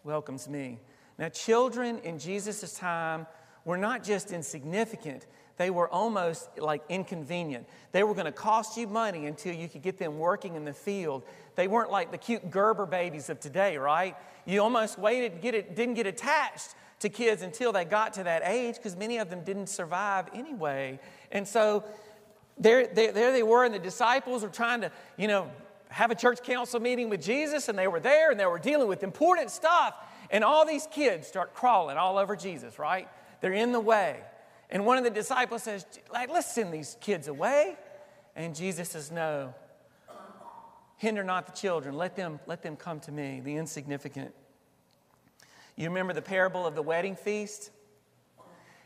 Welcomes 0.04 0.48
me. 0.48 0.78
Now, 1.18 1.28
children 1.28 1.98
in 2.04 2.18
Jesus' 2.18 2.74
time 2.74 3.26
were 3.64 3.76
not 3.76 4.04
just 4.04 4.30
insignificant, 4.32 5.26
they 5.56 5.70
were 5.70 5.88
almost 5.88 6.48
like 6.58 6.82
inconvenient. 6.88 7.66
They 7.90 8.04
were 8.04 8.14
going 8.14 8.26
to 8.26 8.32
cost 8.32 8.76
you 8.76 8.86
money 8.86 9.26
until 9.26 9.54
you 9.54 9.68
could 9.68 9.82
get 9.82 9.98
them 9.98 10.18
working 10.18 10.54
in 10.54 10.64
the 10.64 10.72
field. 10.72 11.24
They 11.56 11.66
weren't 11.66 11.90
like 11.90 12.12
the 12.12 12.18
cute 12.18 12.48
Gerber 12.48 12.86
babies 12.86 13.28
of 13.28 13.40
today, 13.40 13.76
right? 13.76 14.16
You 14.46 14.62
almost 14.62 14.98
waited, 15.00 15.40
get 15.40 15.56
it, 15.56 15.74
didn't 15.74 15.94
get 15.94 16.06
attached 16.06 16.76
to 17.00 17.08
kids 17.08 17.42
until 17.42 17.72
they 17.72 17.84
got 17.84 18.14
to 18.14 18.24
that 18.24 18.42
age 18.44 18.76
because 18.76 18.96
many 18.96 19.18
of 19.18 19.30
them 19.30 19.42
didn't 19.42 19.66
survive 19.66 20.28
anyway. 20.32 21.00
And 21.32 21.46
so 21.46 21.84
there, 22.56 22.86
there, 22.86 23.10
there 23.10 23.32
they 23.32 23.42
were, 23.42 23.64
and 23.64 23.74
the 23.74 23.80
disciples 23.80 24.42
were 24.42 24.48
trying 24.48 24.82
to, 24.82 24.92
you 25.16 25.26
know, 25.26 25.50
have 25.88 26.10
a 26.10 26.14
church 26.14 26.42
council 26.42 26.80
meeting 26.80 27.08
with 27.08 27.22
Jesus, 27.22 27.68
and 27.68 27.78
they 27.78 27.88
were 27.88 28.00
there 28.00 28.30
and 28.30 28.38
they 28.38 28.46
were 28.46 28.58
dealing 28.58 28.88
with 28.88 29.02
important 29.02 29.50
stuff. 29.50 29.94
And 30.30 30.44
all 30.44 30.66
these 30.66 30.86
kids 30.90 31.26
start 31.26 31.54
crawling 31.54 31.96
all 31.96 32.18
over 32.18 32.36
Jesus, 32.36 32.78
right? 32.78 33.08
They're 33.40 33.52
in 33.52 33.72
the 33.72 33.80
way. 33.80 34.20
And 34.70 34.84
one 34.84 34.98
of 34.98 35.04
the 35.04 35.10
disciples 35.10 35.62
says, 35.62 35.86
like, 36.12 36.30
let's 36.30 36.52
send 36.52 36.72
these 36.72 36.96
kids 37.00 37.28
away. 37.28 37.76
And 38.36 38.54
Jesus 38.54 38.90
says, 38.90 39.10
no. 39.10 39.54
Hinder 40.96 41.24
not 41.24 41.46
the 41.46 41.52
children. 41.52 41.96
Let 41.96 42.16
them, 42.16 42.40
let 42.46 42.62
them 42.62 42.76
come 42.76 43.00
to 43.00 43.12
me, 43.12 43.40
the 43.42 43.56
insignificant. 43.56 44.34
You 45.76 45.88
remember 45.88 46.12
the 46.12 46.22
parable 46.22 46.66
of 46.66 46.74
the 46.74 46.82
wedding 46.82 47.14
feast? 47.14 47.70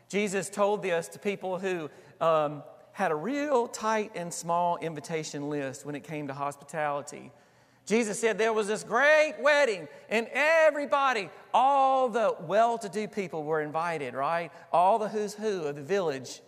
Jesus 0.08 0.50
told 0.50 0.82
this 0.82 1.08
to 1.08 1.18
people 1.18 1.58
who 1.58 1.88
um, 2.20 2.62
had 2.92 3.11
a 3.11 3.14
real 3.14 3.66
tight 3.66 4.12
and 4.14 4.32
small 4.32 4.76
invitation 4.76 5.49
list 5.49 5.87
when 5.87 5.94
it 5.94 6.04
came 6.04 6.28
to 6.28 6.34
hospitality. 6.34 7.32
Jesus 7.84 8.18
said 8.18 8.38
there 8.38 8.52
was 8.52 8.68
this 8.68 8.84
great 8.84 9.34
wedding, 9.40 9.88
and 10.08 10.28
everybody, 10.32 11.30
all 11.52 12.08
the 12.08 12.36
well 12.42 12.78
to 12.78 12.88
do 12.88 13.08
people 13.08 13.42
were 13.42 13.60
invited, 13.60 14.14
right? 14.14 14.52
All 14.72 14.98
the 14.98 15.08
who's 15.08 15.34
who 15.34 15.64
of 15.64 15.74
the 15.74 15.82
village. 15.82 16.40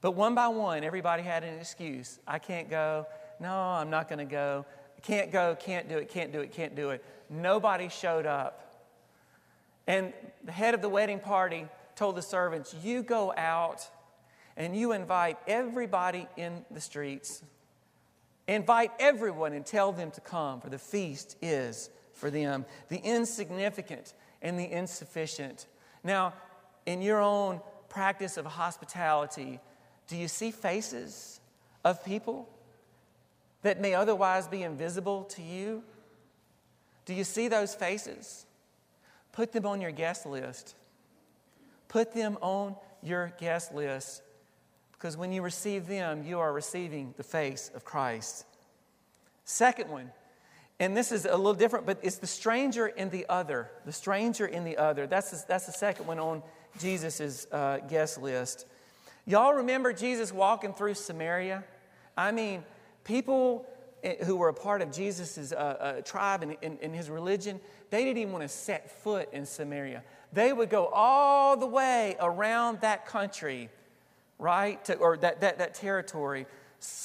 But 0.00 0.12
one 0.12 0.34
by 0.34 0.48
one, 0.48 0.82
everybody 0.82 1.22
had 1.22 1.44
an 1.44 1.58
excuse. 1.58 2.18
I 2.26 2.38
can't 2.38 2.68
go. 2.68 3.06
No, 3.38 3.52
I'm 3.52 3.90
not 3.90 4.08
going 4.08 4.18
to 4.18 4.24
go. 4.24 4.66
Can't 5.02 5.30
go, 5.30 5.56
can't 5.58 5.88
do 5.88 5.98
it, 5.98 6.08
can't 6.08 6.32
do 6.32 6.40
it, 6.40 6.52
can't 6.52 6.74
do 6.74 6.90
it. 6.90 7.04
Nobody 7.30 7.88
showed 7.88 8.26
up. 8.26 8.84
And 9.86 10.12
the 10.44 10.52
head 10.52 10.74
of 10.74 10.82
the 10.82 10.88
wedding 10.88 11.20
party 11.20 11.68
told 11.94 12.16
the 12.16 12.22
servants, 12.22 12.74
You 12.82 13.02
go 13.02 13.32
out 13.36 13.88
and 14.56 14.76
you 14.76 14.92
invite 14.92 15.38
everybody 15.46 16.26
in 16.36 16.64
the 16.72 16.80
streets 16.80 17.44
Invite 18.48 18.92
everyone 19.00 19.52
and 19.52 19.66
tell 19.66 19.92
them 19.92 20.10
to 20.12 20.20
come, 20.20 20.60
for 20.60 20.68
the 20.68 20.78
feast 20.78 21.36
is 21.42 21.90
for 22.14 22.30
them, 22.30 22.64
the 22.88 22.98
insignificant 22.98 24.14
and 24.40 24.58
the 24.58 24.70
insufficient. 24.70 25.66
Now, 26.04 26.34
in 26.86 27.02
your 27.02 27.20
own 27.20 27.60
practice 27.88 28.36
of 28.36 28.46
hospitality, 28.46 29.60
do 30.06 30.16
you 30.16 30.28
see 30.28 30.50
faces 30.50 31.40
of 31.84 32.04
people 32.04 32.48
that 33.62 33.80
may 33.80 33.94
otherwise 33.94 34.46
be 34.46 34.62
invisible 34.62 35.24
to 35.24 35.42
you? 35.42 35.82
Do 37.04 37.14
you 37.14 37.24
see 37.24 37.48
those 37.48 37.74
faces? 37.74 38.46
Put 39.32 39.52
them 39.52 39.66
on 39.66 39.80
your 39.80 39.90
guest 39.90 40.24
list. 40.24 40.76
Put 41.88 42.14
them 42.14 42.38
on 42.40 42.76
your 43.02 43.32
guest 43.38 43.74
list 43.74 44.22
because 45.06 45.16
when 45.16 45.30
you 45.30 45.40
receive 45.40 45.86
them, 45.86 46.24
you 46.26 46.40
are 46.40 46.52
receiving 46.52 47.14
the 47.16 47.22
face 47.22 47.70
of 47.76 47.84
Christ. 47.84 48.44
Second 49.44 49.88
one, 49.88 50.10
and 50.80 50.96
this 50.96 51.12
is 51.12 51.26
a 51.26 51.36
little 51.36 51.54
different, 51.54 51.86
but 51.86 52.00
it's 52.02 52.16
the 52.16 52.26
stranger 52.26 52.88
in 52.88 53.10
the 53.10 53.24
other. 53.28 53.70
The 53.84 53.92
stranger 53.92 54.46
in 54.46 54.64
the 54.64 54.76
other. 54.76 55.06
That's 55.06 55.30
the, 55.30 55.44
that's 55.46 55.66
the 55.66 55.70
second 55.70 56.08
one 56.08 56.18
on 56.18 56.42
Jesus' 56.80 57.46
uh, 57.52 57.78
guest 57.88 58.20
list. 58.20 58.66
Y'all 59.26 59.54
remember 59.54 59.92
Jesus 59.92 60.32
walking 60.32 60.72
through 60.72 60.94
Samaria? 60.94 61.62
I 62.16 62.32
mean, 62.32 62.64
people 63.04 63.64
eh, 64.02 64.24
who 64.24 64.34
were 64.34 64.48
a 64.48 64.54
part 64.54 64.82
of 64.82 64.90
Jesus' 64.90 65.52
uh, 65.52 65.54
uh, 65.54 66.00
tribe 66.00 66.42
and, 66.42 66.56
and, 66.64 66.78
and 66.82 66.92
his 66.92 67.10
religion, 67.10 67.60
they 67.90 68.02
didn't 68.02 68.18
even 68.18 68.32
want 68.32 68.42
to 68.42 68.48
set 68.48 68.90
foot 69.04 69.28
in 69.32 69.46
Samaria. 69.46 70.02
They 70.32 70.52
would 70.52 70.68
go 70.68 70.86
all 70.86 71.56
the 71.56 71.68
way 71.68 72.16
around 72.18 72.80
that 72.80 73.06
country 73.06 73.70
right? 74.38 74.84
To, 74.86 74.96
or 74.96 75.16
that, 75.18 75.40
that, 75.40 75.58
that 75.58 75.74
territory. 75.74 76.46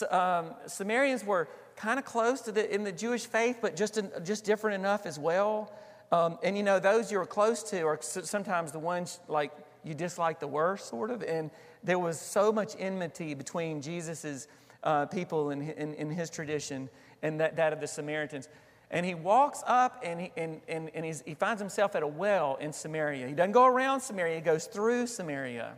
Um, 0.09 0.53
Samaritans 0.67 1.25
were 1.25 1.47
kind 1.75 1.97
of 1.97 2.05
close 2.05 2.41
to 2.41 2.51
the, 2.51 2.73
in 2.73 2.83
the 2.83 2.91
Jewish 2.91 3.25
faith, 3.25 3.57
but 3.61 3.75
just, 3.75 3.97
in, 3.97 4.11
just 4.23 4.45
different 4.45 4.75
enough 4.75 5.05
as 5.05 5.17
well. 5.17 5.73
Um, 6.11 6.37
and 6.43 6.57
you 6.57 6.63
know, 6.63 6.79
those 6.79 7.11
you're 7.11 7.25
close 7.25 7.63
to 7.63 7.81
are 7.83 7.99
sometimes 8.01 8.71
the 8.71 8.79
ones 8.79 9.19
like 9.27 9.51
you 9.83 9.93
dislike 9.93 10.39
the 10.39 10.47
worst, 10.47 10.89
sort 10.89 11.09
of. 11.09 11.23
And 11.23 11.49
there 11.83 11.99
was 11.99 12.19
so 12.19 12.51
much 12.51 12.75
enmity 12.77 13.33
between 13.33 13.81
Jesus's 13.81 14.47
uh, 14.83 15.05
people 15.05 15.51
and 15.51 15.61
in, 15.61 15.69
in, 15.71 15.93
in, 15.93 16.09
his 16.09 16.29
tradition 16.29 16.89
and 17.21 17.39
that, 17.39 17.55
that 17.55 17.71
of 17.71 17.79
the 17.79 17.87
Samaritans. 17.87 18.49
And 18.89 19.05
he 19.05 19.13
walks 19.13 19.63
up 19.65 20.01
and, 20.03 20.19
he, 20.19 20.31
and, 20.35 20.59
and, 20.67 20.89
and 20.93 21.05
he 21.05 21.33
finds 21.33 21.61
himself 21.61 21.95
at 21.95 22.03
a 22.03 22.07
well 22.07 22.57
in 22.59 22.73
Samaria. 22.73 23.27
He 23.27 23.33
doesn't 23.33 23.53
go 23.53 23.65
around 23.65 24.01
Samaria, 24.01 24.35
he 24.35 24.41
goes 24.41 24.65
through 24.65 25.07
Samaria. 25.07 25.75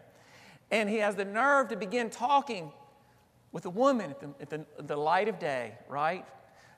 And 0.73 0.89
he 0.89 0.97
has 0.97 1.15
the 1.15 1.23
nerve 1.23 1.67
to 1.67 1.75
begin 1.75 2.09
talking 2.09 2.71
with 3.51 3.67
a 3.67 3.69
woman 3.69 4.09
at 4.09 4.19
the, 4.19 4.29
at 4.41 4.49
the, 4.49 4.65
the 4.81 4.97
light 4.97 5.27
of 5.27 5.37
day, 5.37 5.73
right? 5.87 6.25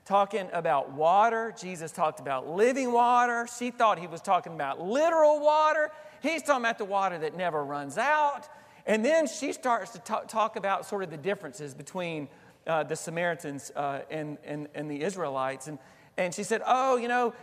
Talking 0.04 0.50
about 0.52 0.92
water. 0.92 1.54
Jesus 1.58 1.92
talked 1.92 2.20
about 2.20 2.46
living 2.46 2.92
water. 2.92 3.48
She 3.58 3.70
thought 3.70 3.98
he 3.98 4.06
was 4.06 4.20
talking 4.20 4.52
about 4.52 4.82
literal 4.82 5.40
water. 5.40 5.90
He's 6.22 6.42
talking 6.42 6.62
about 6.62 6.76
the 6.76 6.84
water 6.84 7.18
that 7.20 7.38
never 7.38 7.64
runs 7.64 7.96
out. 7.96 8.46
And 8.84 9.02
then 9.02 9.26
she 9.26 9.54
starts 9.54 9.92
to 9.92 9.98
talk, 10.00 10.28
talk 10.28 10.56
about 10.56 10.84
sort 10.84 11.02
of 11.02 11.08
the 11.08 11.16
differences 11.16 11.72
between 11.72 12.28
uh, 12.66 12.82
the 12.82 12.96
Samaritans 12.96 13.72
uh, 13.74 14.00
and, 14.10 14.36
and, 14.44 14.68
and 14.74 14.90
the 14.90 15.02
Israelites. 15.04 15.68
And, 15.68 15.78
and 16.18 16.34
she 16.34 16.44
said, 16.44 16.62
Oh, 16.66 16.96
you 16.96 17.08
know, 17.08 17.34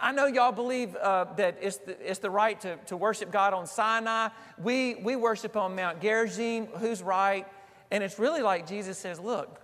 I 0.00 0.12
know 0.12 0.26
y'all 0.26 0.52
believe 0.52 0.94
uh, 0.96 1.24
that 1.36 1.58
it's 1.60 1.78
the, 1.78 2.10
it's 2.10 2.20
the 2.20 2.30
right 2.30 2.60
to, 2.60 2.76
to 2.86 2.96
worship 2.96 3.32
God 3.32 3.52
on 3.52 3.66
Sinai. 3.66 4.28
We, 4.58 4.94
we 4.96 5.16
worship 5.16 5.56
on 5.56 5.74
Mount 5.74 6.00
Gerizim. 6.00 6.66
Who's 6.66 7.02
right? 7.02 7.46
And 7.90 8.04
it's 8.04 8.18
really 8.18 8.42
like 8.42 8.68
Jesus 8.68 8.98
says, 8.98 9.18
Look, 9.18 9.60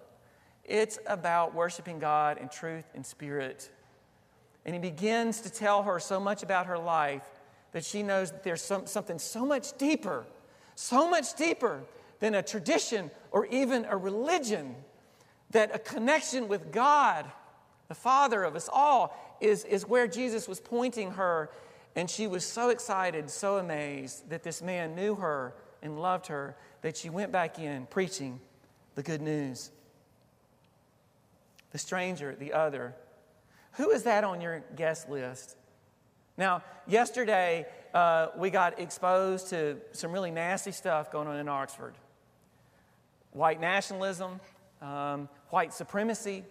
it's 0.64 0.98
about 1.06 1.54
worshiping 1.54 1.98
God 2.00 2.38
in 2.38 2.48
truth 2.48 2.84
and 2.94 3.06
spirit. 3.06 3.70
And 4.64 4.74
he 4.74 4.80
begins 4.80 5.40
to 5.42 5.50
tell 5.50 5.84
her 5.84 5.98
so 5.98 6.20
much 6.20 6.42
about 6.42 6.66
her 6.66 6.78
life 6.78 7.28
that 7.72 7.84
she 7.84 8.02
knows 8.02 8.32
that 8.32 8.42
there's 8.42 8.62
some, 8.62 8.86
something 8.86 9.18
so 9.18 9.46
much 9.46 9.78
deeper, 9.78 10.26
so 10.74 11.08
much 11.08 11.34
deeper 11.34 11.82
than 12.18 12.34
a 12.34 12.42
tradition 12.42 13.10
or 13.30 13.46
even 13.46 13.84
a 13.86 13.96
religion, 13.96 14.74
that 15.50 15.74
a 15.74 15.78
connection 15.78 16.48
with 16.48 16.72
God 16.72 17.30
the 17.90 17.94
Father 17.96 18.44
of 18.44 18.54
us 18.54 18.70
all, 18.72 19.36
is, 19.40 19.64
is 19.64 19.84
where 19.84 20.06
Jesus 20.06 20.46
was 20.46 20.60
pointing 20.60 21.10
her. 21.10 21.50
And 21.96 22.08
she 22.08 22.28
was 22.28 22.44
so 22.44 22.68
excited, 22.68 23.28
so 23.28 23.56
amazed 23.56 24.30
that 24.30 24.44
this 24.44 24.62
man 24.62 24.94
knew 24.94 25.16
her 25.16 25.56
and 25.82 26.00
loved 26.00 26.28
her 26.28 26.54
that 26.82 26.96
she 26.96 27.10
went 27.10 27.32
back 27.32 27.58
in 27.58 27.86
preaching 27.86 28.38
the 28.94 29.02
good 29.02 29.20
news. 29.20 29.72
The 31.72 31.78
stranger, 31.78 32.36
the 32.38 32.52
other. 32.52 32.94
Who 33.72 33.90
is 33.90 34.04
that 34.04 34.22
on 34.22 34.40
your 34.40 34.62
guest 34.76 35.10
list? 35.10 35.56
Now, 36.38 36.62
yesterday 36.86 37.66
uh, 37.92 38.28
we 38.36 38.50
got 38.50 38.78
exposed 38.78 39.48
to 39.48 39.78
some 39.90 40.12
really 40.12 40.30
nasty 40.30 40.70
stuff 40.70 41.10
going 41.10 41.26
on 41.26 41.36
in 41.36 41.48
Oxford 41.48 41.94
white 43.32 43.60
nationalism, 43.60 44.40
um, 44.80 45.28
white 45.50 45.72
supremacy, 45.72 46.44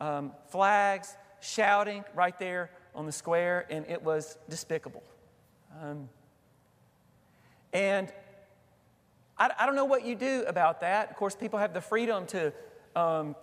um, 0.00 0.32
flags, 0.48 1.16
shouting 1.40 2.04
right 2.14 2.38
there 2.38 2.70
on 2.94 3.06
the 3.06 3.12
square, 3.12 3.66
and 3.70 3.86
it 3.86 4.02
was 4.02 4.38
despicable. 4.48 5.02
Um, 5.82 6.08
and 7.72 8.12
I, 9.38 9.50
I, 9.58 9.66
don't 9.66 9.76
know 9.76 9.84
what 9.84 10.04
you 10.04 10.14
do 10.14 10.44
about 10.46 10.80
that. 10.80 11.10
Of 11.10 11.16
course, 11.16 11.36
people 11.36 11.58
have 11.58 11.74
the 11.74 11.80
freedom 11.80 12.26
to, 12.26 12.52
um, 12.96 13.36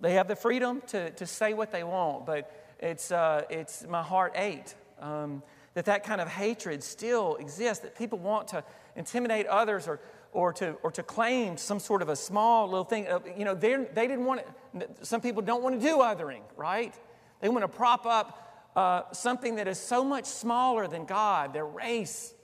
they 0.00 0.14
have 0.14 0.28
the 0.28 0.36
freedom 0.36 0.82
to, 0.88 1.10
to 1.10 1.26
say 1.26 1.54
what 1.54 1.72
they 1.72 1.82
want, 1.82 2.26
but 2.26 2.50
it's, 2.78 3.10
uh, 3.10 3.42
it's 3.50 3.86
my 3.86 4.02
heart 4.02 4.32
ached 4.36 4.74
um, 5.00 5.42
that 5.74 5.86
that 5.86 6.04
kind 6.04 6.20
of 6.20 6.28
hatred 6.28 6.82
still 6.82 7.36
exists, 7.36 7.82
that 7.82 7.96
people 7.96 8.18
want 8.18 8.48
to 8.48 8.64
intimidate 8.96 9.46
others 9.46 9.88
or 9.88 10.00
or 10.32 10.52
to, 10.54 10.76
or 10.82 10.90
to 10.92 11.02
claim 11.02 11.56
some 11.56 11.78
sort 11.78 12.02
of 12.02 12.08
a 12.08 12.16
small 12.16 12.66
little 12.66 12.84
thing. 12.84 13.06
You 13.36 13.44
know, 13.44 13.54
they 13.54 13.76
didn't 13.94 14.24
want 14.24 14.42
to, 14.78 14.88
some 15.02 15.20
people 15.20 15.42
don't 15.42 15.62
want 15.62 15.80
to 15.80 15.86
do 15.86 15.98
othering, 15.98 16.42
right? 16.56 16.94
They 17.40 17.48
want 17.48 17.62
to 17.62 17.68
prop 17.68 18.06
up 18.06 18.72
uh, 18.76 19.02
something 19.12 19.56
that 19.56 19.66
is 19.66 19.78
so 19.78 20.04
much 20.04 20.26
smaller 20.26 20.86
than 20.86 21.04
God, 21.04 21.52
their 21.52 21.66
race. 21.66 22.34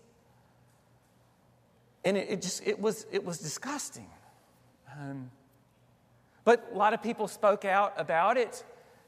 And 2.05 2.17
it, 2.17 2.31
it 2.31 2.43
just, 2.43 2.67
it 2.67 2.81
was, 2.81 3.07
it 3.13 3.25
was 3.25 3.39
disgusting. 3.39 4.09
Um, 4.99 5.31
but 6.45 6.71
a 6.73 6.77
lot 6.77 6.95
of 6.95 7.03
people 7.03 7.29
spoke 7.29 7.65
out 7.65 7.95
about 7.97 8.37
it. 8.37 8.65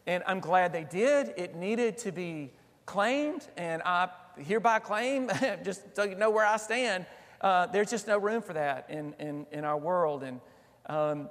And 0.06 0.22
I'm 0.26 0.40
glad 0.40 0.72
they 0.72 0.84
did. 0.84 1.34
It 1.36 1.54
needed 1.54 1.98
to 1.98 2.12
be 2.12 2.50
claimed, 2.88 3.46
and 3.58 3.82
I 3.84 4.08
hereby 4.38 4.78
claim, 4.78 5.30
just 5.62 5.82
so 5.94 6.04
you 6.04 6.14
know 6.14 6.30
where 6.30 6.46
I 6.46 6.56
stand, 6.56 7.04
uh, 7.40 7.66
there's 7.66 7.90
just 7.90 8.06
no 8.06 8.18
room 8.18 8.42
for 8.42 8.52
that 8.52 8.86
in, 8.88 9.14
in, 9.18 9.46
in 9.52 9.64
our 9.64 9.76
world. 9.76 10.22
And, 10.22 10.40
um, 10.86 11.28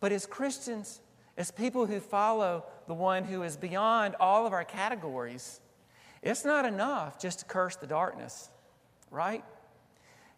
but 0.00 0.12
as 0.12 0.26
Christians, 0.26 1.00
as 1.36 1.50
people 1.50 1.86
who 1.86 2.00
follow 2.00 2.64
the 2.86 2.94
one 2.94 3.24
who 3.24 3.42
is 3.42 3.56
beyond 3.56 4.16
all 4.20 4.46
of 4.46 4.52
our 4.52 4.64
categories, 4.64 5.60
it's 6.22 6.44
not 6.44 6.64
enough 6.64 7.18
just 7.18 7.40
to 7.40 7.44
curse 7.46 7.76
the 7.76 7.86
darkness, 7.86 8.50
right? 9.10 9.44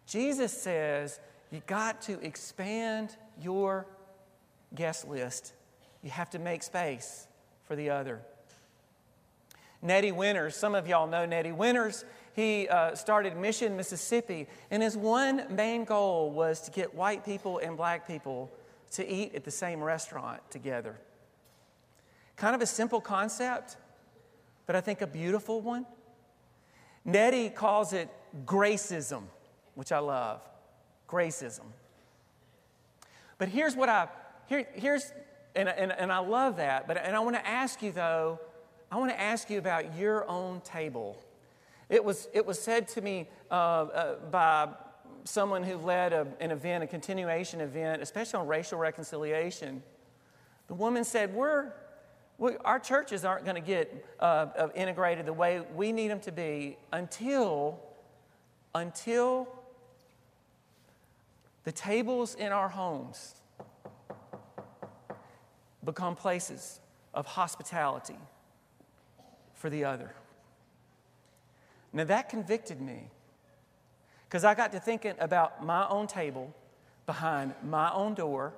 Jesus 0.05 0.53
says 0.53 1.19
you 1.51 1.61
got 1.67 2.01
to 2.03 2.19
expand 2.21 3.15
your 3.41 3.85
guest 4.73 5.07
list. 5.07 5.53
You 6.01 6.09
have 6.09 6.29
to 6.31 6.39
make 6.39 6.63
space 6.63 7.27
for 7.67 7.75
the 7.75 7.89
other. 7.89 8.21
Neddie 9.81 10.13
Winters, 10.13 10.55
some 10.55 10.75
of 10.75 10.87
y'all 10.87 11.07
know 11.07 11.25
Neddie 11.25 11.51
Winters. 11.51 12.05
He 12.33 12.67
uh, 12.67 12.95
started 12.95 13.37
Mission 13.37 13.77
Mississippi, 13.77 14.47
and 14.71 14.81
his 14.81 14.97
one 14.97 15.45
main 15.55 15.85
goal 15.85 16.31
was 16.31 16.61
to 16.61 16.71
get 16.71 16.93
white 16.95 17.23
people 17.23 17.59
and 17.59 17.77
black 17.77 18.07
people 18.07 18.51
to 18.91 19.07
eat 19.07 19.35
at 19.35 19.43
the 19.43 19.51
same 19.51 19.83
restaurant 19.83 20.41
together. 20.49 20.97
Kind 22.35 22.55
of 22.55 22.61
a 22.61 22.65
simple 22.65 22.99
concept, 22.99 23.77
but 24.65 24.75
I 24.75 24.81
think 24.81 25.01
a 25.01 25.07
beautiful 25.07 25.61
one. 25.61 25.85
Neddie 27.05 27.49
calls 27.49 27.93
it 27.93 28.09
gracism, 28.45 29.23
which 29.75 29.91
I 29.91 29.99
love. 29.99 30.41
Gracism. 31.07 31.65
But 33.37 33.49
here's 33.49 33.75
what 33.75 33.89
I, 33.89 34.07
here, 34.47 34.65
here's, 34.73 35.11
and, 35.55 35.69
and, 35.69 35.91
and 35.91 36.11
I 36.11 36.19
love 36.19 36.57
that, 36.57 36.87
but 36.87 36.97
and 36.97 37.15
I 37.15 37.19
want 37.19 37.35
to 37.35 37.45
ask 37.47 37.83
you 37.83 37.91
though, 37.91 38.39
I 38.91 38.97
want 38.97 39.11
to 39.11 39.19
ask 39.19 39.49
you 39.51 39.59
about 39.59 39.97
your 39.97 40.27
own 40.27 40.61
table. 40.61 41.21
It 41.89 42.03
was, 42.03 42.27
it 42.33 42.45
was 42.45 42.59
said 42.61 42.87
to 42.89 43.01
me 43.01 43.29
uh, 43.51 43.53
uh, 43.53 44.15
by 44.31 44.69
someone 45.25 45.63
who 45.63 45.77
led 45.77 46.13
a, 46.13 46.27
an 46.39 46.51
event, 46.51 46.83
a 46.83 46.87
continuation 46.87 47.61
event, 47.61 48.01
especially 48.01 48.39
on 48.39 48.47
racial 48.47 48.77
reconciliation. 48.77 49.83
The 50.67 50.73
woman 50.73 51.03
said, 51.03 51.33
We're, 51.33 51.71
we, 52.37 52.57
our 52.65 52.79
churches 52.79 53.25
aren't 53.25 53.45
going 53.45 53.55
to 53.55 53.61
get 53.61 54.05
uh, 54.19 54.23
uh, 54.23 54.67
integrated 54.75 55.25
the 55.25 55.33
way 55.33 55.61
we 55.75 55.91
need 55.91 56.09
them 56.09 56.19
to 56.21 56.31
be 56.31 56.77
until, 56.91 57.79
until 58.73 59.47
the 61.63 61.71
tables 61.71 62.35
in 62.35 62.51
our 62.51 62.69
homes 62.69 63.35
become 65.83 66.15
places 66.15 66.79
of 67.13 67.25
hospitality 67.25 68.17
for 69.53 69.69
the 69.69 69.83
other. 69.85 70.13
Now 71.93 72.03
that 72.05 72.27
convicted 72.27 72.81
me 72.81 73.07
because 74.25 74.43
I 74.43 74.55
got 74.55 74.71
to 74.71 74.79
thinking 74.79 75.13
about 75.19 75.63
my 75.63 75.87
own 75.87 76.07
table 76.07 76.53
behind 77.05 77.53
my 77.63 77.93
own 77.93 78.15
door 78.15 78.53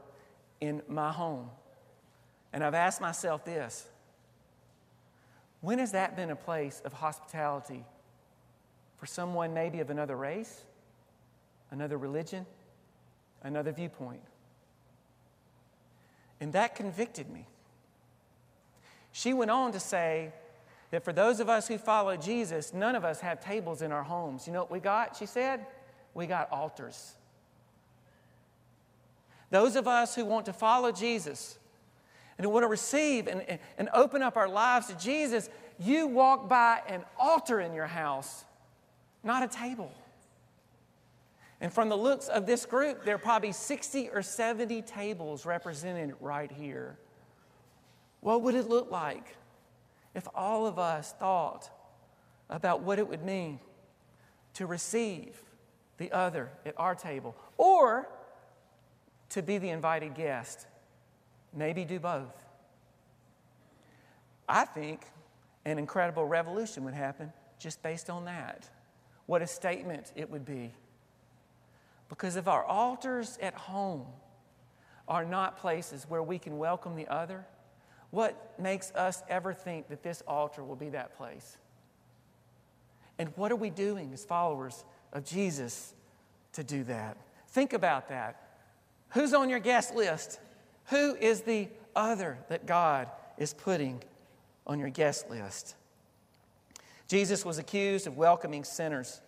in 0.61 0.81
my 0.87 1.11
home. 1.11 1.49
And 2.53 2.63
I've 2.63 2.73
asked 2.73 3.01
myself 3.01 3.43
this 3.43 3.87
when 5.59 5.79
has 5.79 5.91
that 5.91 6.15
been 6.15 6.29
a 6.29 6.35
place 6.35 6.81
of 6.85 6.93
hospitality 6.93 7.83
for 8.97 9.05
someone 9.05 9.53
maybe 9.53 9.79
of 9.79 9.89
another 9.89 10.15
race, 10.15 10.63
another 11.71 11.97
religion, 11.97 12.45
another 13.43 13.71
viewpoint? 13.71 14.21
And 16.39 16.53
that 16.53 16.75
convicted 16.75 17.29
me. 17.29 17.47
She 19.11 19.33
went 19.33 19.49
on 19.49 19.71
to 19.71 19.79
say, 19.79 20.33
that 20.91 21.03
for 21.03 21.13
those 21.13 21.39
of 21.39 21.49
us 21.49 21.67
who 21.67 21.77
follow 21.77 22.15
Jesus, 22.15 22.73
none 22.73 22.95
of 22.95 23.03
us 23.03 23.19
have 23.21 23.43
tables 23.43 23.81
in 23.81 23.91
our 23.91 24.03
homes. 24.03 24.47
You 24.47 24.53
know 24.53 24.59
what 24.59 24.71
we 24.71 24.79
got? 24.79 25.15
She 25.15 25.25
said, 25.25 25.65
We 26.13 26.27
got 26.27 26.51
altars. 26.51 27.15
Those 29.49 29.75
of 29.75 29.87
us 29.87 30.15
who 30.15 30.25
want 30.25 30.45
to 30.47 30.53
follow 30.53 30.91
Jesus 30.91 31.57
and 32.37 32.45
who 32.45 32.51
want 32.51 32.63
to 32.63 32.67
receive 32.67 33.27
and, 33.27 33.59
and, 33.77 33.89
open 33.93 34.21
up 34.21 34.35
our 34.35 34.49
lives 34.49 34.87
to 34.87 34.97
Jesus, 34.97 35.49
you 35.79 36.07
walk 36.07 36.49
by 36.49 36.81
an 36.87 37.03
altar 37.17 37.61
in 37.61 37.73
your 37.73 37.87
house, 37.87 38.43
not 39.23 39.43
a 39.43 39.47
table. 39.47 39.91
And 41.61 41.71
from 41.71 41.87
the 41.89 41.95
looks 41.95 42.27
of 42.27 42.45
this 42.45 42.65
group, 42.65 43.05
there 43.05 43.15
are 43.15 43.19
probably 43.19 43.53
60 43.53 44.09
or 44.09 44.21
70 44.21 44.81
tables 44.81 45.45
represented 45.45 46.15
right 46.19 46.51
here. 46.51 46.97
What 48.19 48.41
would 48.41 48.55
it 48.55 48.67
look 48.67 48.91
like 48.91 49.37
if 50.15 50.27
all 50.33 50.65
of 50.65 50.79
us 50.79 51.13
thought 51.19 51.69
about 52.49 52.81
what 52.81 52.97
it 52.97 53.07
would 53.07 53.23
mean 53.23 53.59
to 54.53 54.65
receive 54.65 55.39
the 55.97 56.11
other 56.11 56.49
at 56.65 56.73
our 56.77 56.95
table 56.95 57.35
or 57.57 58.07
to 59.29 59.41
be 59.41 59.57
the 59.57 59.69
invited 59.69 60.15
guest. 60.15 60.65
Maybe 61.53 61.85
do 61.85 61.99
both. 61.99 62.45
I 64.47 64.65
think 64.65 65.01
an 65.65 65.77
incredible 65.77 66.25
revolution 66.25 66.83
would 66.85 66.93
happen 66.93 67.33
just 67.59 67.81
based 67.81 68.09
on 68.09 68.25
that. 68.25 68.69
What 69.25 69.41
a 69.41 69.47
statement 69.47 70.11
it 70.15 70.29
would 70.29 70.45
be. 70.45 70.71
Because 72.09 72.35
if 72.35 72.47
our 72.47 72.63
altars 72.63 73.37
at 73.41 73.55
home 73.55 74.05
are 75.07 75.25
not 75.25 75.57
places 75.57 76.05
where 76.07 76.21
we 76.21 76.37
can 76.37 76.57
welcome 76.57 76.95
the 76.95 77.07
other, 77.07 77.45
what 78.15 78.57
makes 78.57 78.91
us 78.91 79.21
ever 79.27 79.53
think 79.53 79.89
that 79.89 80.01
this 80.01 80.23
altar 80.25 80.63
will 80.63 80.77
be 80.77 80.87
that 80.87 81.17
place? 81.17 81.57
And 83.19 83.27
what 83.35 83.51
are 83.51 83.57
we 83.57 83.69
doing 83.69 84.13
as 84.13 84.23
followers 84.23 84.85
of 85.11 85.25
Jesus 85.25 85.93
to 86.53 86.63
do 86.63 86.85
that? 86.85 87.17
Think 87.49 87.73
about 87.73 88.07
that. 88.07 88.41
Who's 89.09 89.33
on 89.33 89.49
your 89.49 89.59
guest 89.59 89.93
list? 89.93 90.39
Who 90.85 91.15
is 91.15 91.41
the 91.41 91.67
other 91.93 92.37
that 92.47 92.65
God 92.65 93.09
is 93.37 93.53
putting 93.53 94.01
on 94.65 94.79
your 94.79 94.89
guest 94.89 95.29
list? 95.29 95.75
Jesus 97.09 97.43
was 97.43 97.57
accused 97.57 98.07
of 98.07 98.15
welcoming 98.15 98.63
sinners. 98.63 99.19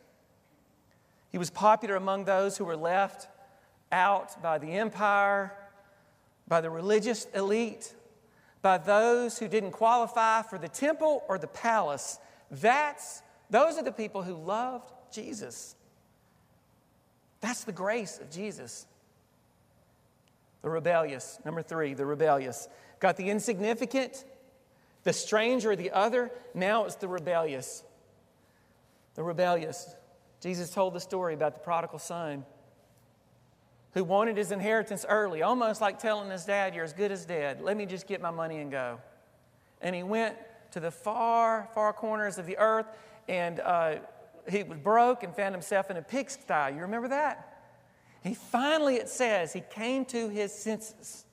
He 1.33 1.37
was 1.37 1.49
popular 1.49 1.97
among 1.97 2.23
those 2.23 2.55
who 2.55 2.63
were 2.63 2.77
left 2.77 3.27
out 3.91 4.41
by 4.41 4.59
the 4.59 4.71
empire, 4.71 5.51
by 6.47 6.61
the 6.61 6.69
religious 6.69 7.27
elite, 7.35 7.93
by 8.67 8.77
those 8.77 9.39
who 9.39 9.47
didn't 9.47 9.71
qualify 9.71 10.41
for 10.41 10.57
the 10.57 10.67
temple 10.67 11.23
or 11.29 11.37
the 11.37 11.47
palace. 11.47 12.19
That's, 12.51 13.21
those 13.49 13.77
are 13.77 13.81
the 13.81 13.93
people 13.93 14.23
who 14.23 14.33
loved 14.33 14.91
Jesus. 15.09 15.77
That's 17.39 17.63
the 17.63 17.71
grace 17.71 18.19
of 18.19 18.29
Jesus. 18.29 18.85
The 20.63 20.69
rebellious, 20.69 21.39
number 21.45 21.61
three, 21.61 21.93
the 21.93 22.05
rebellious. 22.05 22.67
Got 22.99 23.15
the 23.15 23.29
insignificant, 23.29 24.25
the 25.03 25.13
stranger, 25.13 25.73
the 25.77 25.91
other. 25.91 26.29
Now 26.53 26.83
it's 26.83 26.95
the 26.95 27.07
rebellious. 27.07 27.85
The 29.15 29.23
rebellious. 29.23 29.95
Jesus 30.41 30.71
told 30.71 30.93
the 30.93 30.99
story 30.99 31.33
about 31.33 31.53
the 31.53 31.61
prodigal 31.61 31.99
son 31.99 32.43
who 33.97 34.03
wanted 34.03 34.37
his 34.37 34.51
inheritance 34.51 35.07
early, 35.09 35.41
almost 35.41 35.81
like 35.81 35.97
telling 35.97 36.29
his 36.29 36.45
dad, 36.45 36.75
You're 36.75 36.83
as 36.83 36.93
good 36.93 37.11
as 37.11 37.25
dead. 37.25 37.61
Let 37.61 37.75
me 37.75 37.87
just 37.87 38.05
get 38.05 38.21
my 38.21 38.29
money 38.29 38.59
and 38.59 38.69
go. 38.69 38.99
And 39.81 39.95
he 39.95 40.03
went 40.03 40.35
to 40.71 40.79
the 40.79 40.91
far, 40.91 41.67
far 41.73 41.93
corners 41.93 42.37
of 42.37 42.45
the 42.45 42.59
earth 42.59 42.85
and 43.27 43.59
uh, 43.59 43.95
he 44.47 44.61
was 44.61 44.77
broke 44.77 45.23
and 45.23 45.35
found 45.35 45.55
himself 45.55 45.89
in 45.89 45.97
a 45.97 46.03
pigsty. 46.03 46.75
You 46.75 46.81
remember 46.81 47.07
that? 47.07 47.63
He 48.23 48.35
finally, 48.35 48.97
it 48.97 49.09
says, 49.09 49.51
he 49.51 49.61
came 49.61 50.05
to 50.05 50.29
his 50.29 50.53
senses 50.53 51.25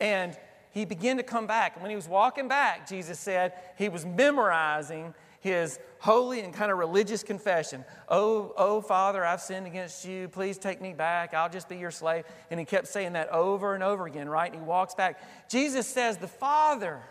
and 0.00 0.36
he 0.72 0.84
began 0.84 1.16
to 1.18 1.22
come 1.22 1.46
back. 1.46 1.74
And 1.74 1.82
when 1.82 1.90
he 1.90 1.96
was 1.96 2.08
walking 2.08 2.48
back, 2.48 2.88
Jesus 2.88 3.20
said 3.20 3.52
he 3.78 3.88
was 3.88 4.04
memorizing 4.04 5.14
his 5.44 5.78
holy 5.98 6.40
and 6.40 6.54
kind 6.54 6.72
of 6.72 6.78
religious 6.78 7.22
confession. 7.22 7.84
Oh, 8.08 8.54
oh, 8.56 8.80
Father, 8.80 9.22
I've 9.22 9.42
sinned 9.42 9.66
against 9.66 10.06
you. 10.06 10.26
Please 10.26 10.56
take 10.56 10.80
me 10.80 10.94
back. 10.94 11.34
I'll 11.34 11.50
just 11.50 11.68
be 11.68 11.76
your 11.76 11.90
slave. 11.90 12.24
And 12.50 12.58
he 12.58 12.64
kept 12.64 12.88
saying 12.88 13.12
that 13.12 13.28
over 13.28 13.74
and 13.74 13.84
over 13.84 14.06
again, 14.06 14.26
right? 14.26 14.50
And 14.50 14.62
he 14.62 14.66
walks 14.66 14.94
back. 14.94 15.20
Jesus 15.50 15.86
says 15.86 16.16
the 16.16 16.26
Father, 16.26 17.02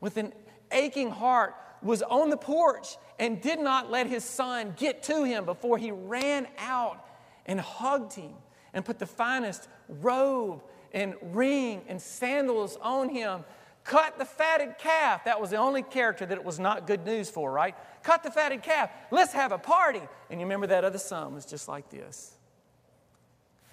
with 0.00 0.16
an 0.16 0.32
aching 0.72 1.10
heart, 1.10 1.54
was 1.80 2.02
on 2.02 2.28
the 2.28 2.36
porch 2.36 2.96
and 3.20 3.40
did 3.40 3.60
not 3.60 3.88
let 3.88 4.08
his 4.08 4.24
son 4.24 4.74
get 4.76 5.04
to 5.04 5.22
him 5.22 5.44
before 5.44 5.78
he 5.78 5.92
ran 5.92 6.48
out 6.58 7.06
and 7.46 7.60
hugged 7.60 8.14
him 8.14 8.34
and 8.74 8.84
put 8.84 8.98
the 8.98 9.06
finest 9.06 9.68
robe 9.88 10.60
and 10.92 11.14
ring 11.22 11.82
and 11.86 12.02
sandals 12.02 12.76
on 12.82 13.10
him 13.10 13.44
Cut 13.86 14.18
the 14.18 14.24
fatted 14.24 14.78
calf. 14.78 15.24
That 15.24 15.40
was 15.40 15.50
the 15.50 15.56
only 15.56 15.82
character 15.82 16.26
that 16.26 16.36
it 16.36 16.44
was 16.44 16.58
not 16.58 16.88
good 16.88 17.06
news 17.06 17.30
for, 17.30 17.52
right? 17.52 17.76
Cut 18.02 18.24
the 18.24 18.32
fatted 18.32 18.62
calf. 18.62 18.90
Let's 19.12 19.32
have 19.32 19.52
a 19.52 19.58
party. 19.58 20.02
And 20.28 20.40
you 20.40 20.46
remember 20.46 20.66
that 20.66 20.84
other 20.84 20.98
son 20.98 21.34
was 21.34 21.46
just 21.46 21.68
like 21.68 21.88
this 21.88 22.36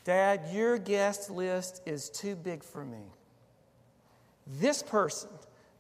Dad, 0.04 0.50
your 0.52 0.78
guest 0.78 1.32
list 1.32 1.82
is 1.88 2.10
too 2.10 2.36
big 2.36 2.64
for 2.64 2.86
me. 2.86 3.04
This 4.46 4.84
person 4.84 5.30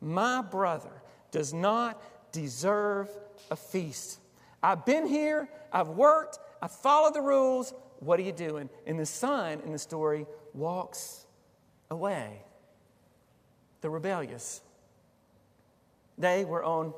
My 0.02 0.42
brother 0.42 1.04
does 1.32 1.54
not 1.54 2.02
deserve 2.32 3.10
a 3.52 3.56
feast. 3.56 4.20
I've 4.64 4.86
been 4.86 5.06
here, 5.06 5.48
I've 5.72 5.90
worked, 5.90 6.40
I've 6.62 6.72
followed 6.72 7.14
the 7.14 7.22
rules. 7.22 7.74
What 8.00 8.20
are 8.20 8.24
you 8.24 8.32
doing? 8.32 8.70
And 8.88 9.00
the 9.00 9.06
son 9.06 9.62
in 9.64 9.72
the 9.72 9.80
story 9.80 10.26
walks 10.54 11.28
away. 11.92 12.42
The 13.84 13.90
rebellious. 13.90 14.62
They 16.18 16.46
were 16.46 16.64
on 16.64 16.94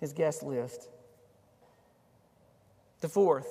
his 0.00 0.12
guest 0.12 0.42
list. 0.42 0.88
The 3.00 3.08
fourth, 3.08 3.46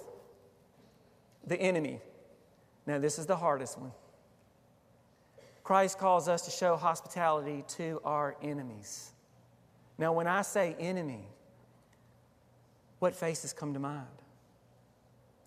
the 1.47 1.55
enemy. 1.55 2.01
Now, 2.85 2.99
this 2.99 3.17
is 3.19 3.25
the 3.25 3.37
hardest 3.37 3.79
one. 3.79 3.93
Christ 5.63 5.97
calls 5.97 6.27
us 6.27 6.41
to 6.41 6.51
show 6.51 6.75
hospitality 6.75 7.63
to 7.77 8.01
our 8.03 8.35
enemies. 8.41 9.13
Now, 9.97 10.11
when 10.11 10.27
I 10.27 10.41
say 10.41 10.75
enemy, 10.77 11.29
what 12.99 13.15
faces 13.15 13.53
come 13.53 13.73
to 13.73 13.79
mind? 13.79 14.07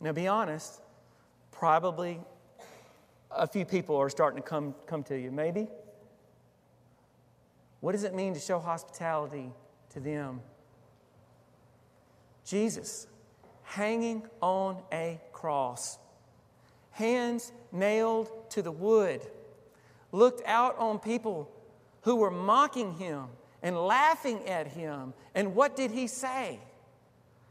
Now, 0.01 0.13
be 0.13 0.27
honest, 0.27 0.81
probably 1.53 2.19
a 3.31 3.47
few 3.47 3.67
people 3.67 3.95
are 3.97 4.09
starting 4.09 4.41
to 4.41 4.49
come, 4.49 4.75
come 4.87 5.03
to 5.03 5.19
you. 5.19 5.31
Maybe. 5.31 5.69
What 7.81 7.93
does 7.93 8.05
it 8.05 8.15
mean 8.15 8.35
to 8.35 8.41
show 8.41 8.59
hospitality 8.59 9.51
to 9.91 10.01
them? 10.01 10.41
Jesus 12.45 13.07
hanging 13.63 14.23
on 14.41 14.79
a 14.93 15.21
cross, 15.33 15.99
hands 16.91 17.53
nailed 17.71 18.31
to 18.51 18.63
the 18.63 18.73
wood, 18.73 19.21
looked 20.11 20.43
out 20.47 20.77
on 20.79 20.99
people 20.99 21.51
who 22.03 22.17
were 22.17 22.31
mocking 22.31 22.95
him 22.95 23.27
and 23.63 23.77
laughing 23.77 24.49
at 24.49 24.67
him. 24.69 25.13
And 25.35 25.55
what 25.55 25.77
did 25.77 25.91
he 25.91 26.07
say? 26.07 26.59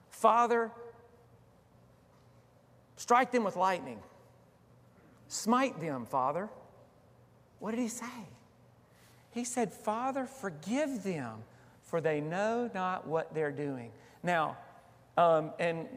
Father, 0.10 0.72
strike 2.96 3.32
them 3.32 3.44
with 3.44 3.56
lightning. 3.56 4.00
Smite 5.28 5.80
them, 5.80 6.06
Father. 6.06 6.50
What 7.60 7.72
did 7.72 7.80
he 7.80 7.88
say? 7.88 8.06
He 9.32 9.44
said, 9.44 9.74
Father, 9.74 10.26
forgive 10.26 11.04
them, 11.04 11.44
for 11.84 12.02
they 12.02 12.22
know 12.22 12.70
not 12.74 13.08
what 13.08 13.34
they're 13.34 13.52
doing. 13.52 13.92
Now, 14.24 14.58
um, 15.18 15.52
and 15.60 15.88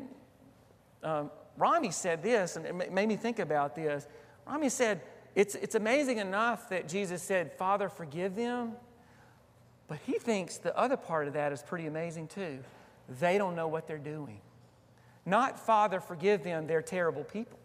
um, 1.03 1.31
Rami 1.57 1.90
said 1.90 2.23
this, 2.23 2.57
and 2.57 2.66
it 2.66 2.93
made 2.93 3.09
me 3.09 3.16
think 3.16 3.38
about 3.38 3.75
this. 3.75 4.07
Rami 4.47 4.69
said, 4.69 5.01
it's, 5.35 5.55
it's 5.55 5.75
amazing 5.75 6.19
enough 6.19 6.69
that 6.71 6.88
Jesus 6.88 7.23
said, 7.23 7.53
Father, 7.53 7.88
forgive 7.88 8.35
them. 8.35 8.73
But 9.88 9.99
he 10.07 10.19
thinks 10.19 10.59
the 10.59 10.77
other 10.77 10.97
part 10.97 11.29
of 11.29 11.35
that 11.35 11.53
is 11.53 11.62
pretty 11.62 11.87
amazing 11.87 12.29
too. 12.29 12.61
They 13.21 13.38
don't 13.38 13.57
know 13.57 13.69
what 13.69 13.87
they're 13.87 13.99
doing. 13.99 14.40
Not, 15.27 15.59
Father, 15.59 16.01
forgive 16.01 16.45
them, 16.45 16.66
they're 16.66 16.83
terrible 16.83 17.25
people. 17.25 17.59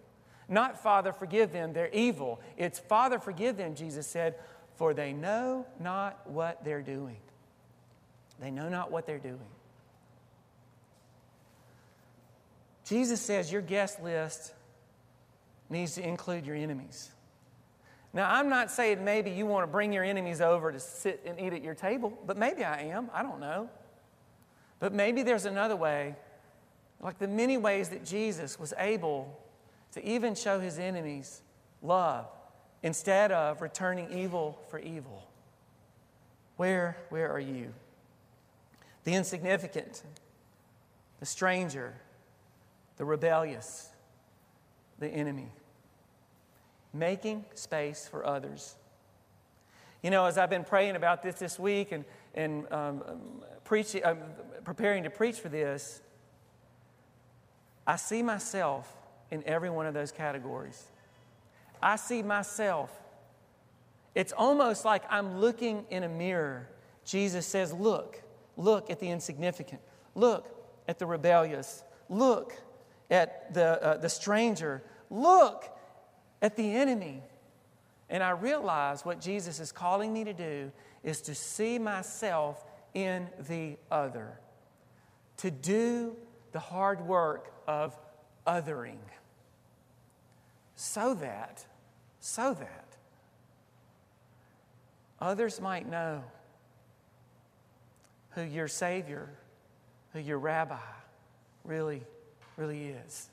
Not, 0.48 0.82
Father, 0.82 1.12
forgive 1.14 1.52
them, 1.52 1.74
they're 1.74 1.90
evil. 1.90 2.40
It's, 2.58 2.80
Father, 2.80 3.20
forgive 3.20 3.58
them, 3.58 3.76
Jesus 3.76 4.06
said, 4.06 4.36
for 4.76 4.94
they 4.94 5.14
know 5.14 5.66
not 5.80 6.30
what 6.30 6.64
they're 6.64 6.82
doing. 6.82 7.18
They 8.40 8.52
know 8.52 8.70
not 8.70 8.92
what 8.92 9.06
they're 9.06 9.18
doing. 9.18 9.40
Jesus 12.86 13.20
says 13.22 13.52
your 13.52 13.62
guest 13.62 14.02
list 14.04 14.54
needs 15.70 15.96
to 15.96 16.08
include 16.08 16.46
your 16.46 16.56
enemies. 16.56 17.10
Now, 18.14 18.32
I'm 18.32 18.48
not 18.48 18.72
saying 18.72 19.04
maybe 19.04 19.32
you 19.32 19.46
want 19.46 19.64
to 19.64 19.68
bring 19.68 19.92
your 19.92 20.04
enemies 20.04 20.40
over 20.40 20.72
to 20.72 20.80
sit 20.80 21.22
and 21.26 21.40
eat 21.40 21.52
at 21.54 21.64
your 21.64 21.76
table, 21.76 22.18
but 22.26 22.38
maybe 22.38 22.64
I 22.64 22.84
am. 22.84 23.10
I 23.14 23.24
don't 23.24 23.40
know. 23.40 23.70
But 24.80 24.94
maybe 24.94 25.24
there's 25.24 25.46
another 25.46 25.76
way, 25.76 26.16
like 27.02 27.18
the 27.18 27.28
many 27.28 27.58
ways 27.58 27.90
that 27.90 28.06
Jesus 28.06 28.60
was 28.60 28.74
able 28.78 29.40
to 29.94 30.06
even 30.08 30.36
show 30.36 30.60
his 30.60 30.78
enemies 30.78 31.42
love 31.82 32.28
instead 32.86 33.32
of 33.32 33.64
returning 33.64 34.12
evil 34.12 34.62
for 34.70 34.78
evil. 34.78 35.28
Where, 36.56 36.96
where 37.10 37.32
are 37.32 37.40
you? 37.40 37.74
The 39.06 39.16
insignificant, 39.16 40.04
the 41.20 41.26
stranger, 41.26 41.96
the 42.98 43.04
rebellious, 43.04 43.90
the 45.00 45.08
enemy. 45.08 45.48
Making 46.94 47.46
space 47.56 48.08
for 48.08 48.24
others. 48.24 48.76
You 50.04 50.12
know, 50.12 50.26
as 50.26 50.38
I've 50.38 50.52
been 50.52 50.64
praying 50.64 50.96
about 50.96 51.24
this 51.24 51.36
this 51.40 51.58
week 51.58 51.92
and, 51.92 52.06
and 52.36 52.72
um, 52.72 53.02
preaching, 53.64 54.06
um, 54.06 54.20
preparing 54.64 55.02
to 55.04 55.10
preach 55.10 55.40
for 55.40 55.50
this, 55.50 56.02
I 57.88 57.96
see 57.96 58.22
myself 58.22 58.96
in 59.32 59.44
every 59.46 59.72
one 59.72 59.88
of 59.88 59.96
those 59.96 60.12
categories. 60.12 60.92
I 61.86 61.98
see 61.98 62.24
myself. 62.24 62.90
It's 64.16 64.34
almost 64.34 64.86
like 64.86 65.04
I'm 65.08 65.38
looking 65.38 65.86
in 65.92 66.02
a 66.02 66.10
mirror. 66.10 66.68
Jesus 67.06 67.46
says, 67.46 67.72
Look, 67.72 68.24
look 68.58 68.90
at 68.90 69.00
the 69.00 69.08
insignificant, 69.08 69.82
look 70.16 70.48
at 70.88 70.98
the 70.98 71.06
rebellious, 71.06 71.84
look 72.10 72.54
at 73.12 73.54
the, 73.54 73.84
uh, 73.84 73.98
the 73.98 74.10
stranger, 74.10 74.82
look 75.12 75.78
at 76.42 76.56
the 76.56 76.76
enemy. 76.76 77.22
And 78.10 78.24
I 78.24 78.32
realize 78.32 79.06
what 79.06 79.22
Jesus 79.22 79.60
is 79.60 79.72
calling 79.72 80.12
me 80.12 80.24
to 80.24 80.34
do 80.34 80.72
is 81.04 81.22
to 81.22 81.36
see 81.36 81.78
myself 81.78 82.66
in 82.96 83.30
the 83.48 83.78
other, 83.92 84.40
to 85.38 85.52
do 85.52 86.16
the 86.52 86.60
hard 86.60 87.06
work 87.06 87.54
of 87.68 87.96
othering, 88.48 88.98
so 90.76 91.14
that, 91.16 91.64
so 92.26 92.56
that 92.56 92.88
others 95.22 95.62
might 95.62 95.88
know 95.88 96.24
who 98.32 98.42
your 98.42 98.68
Savior, 98.68 99.30
who 100.12 100.20
your 100.20 100.40
Rabbi 100.40 100.76
really 101.64 102.02
really 102.58 102.96
is. 103.06 103.30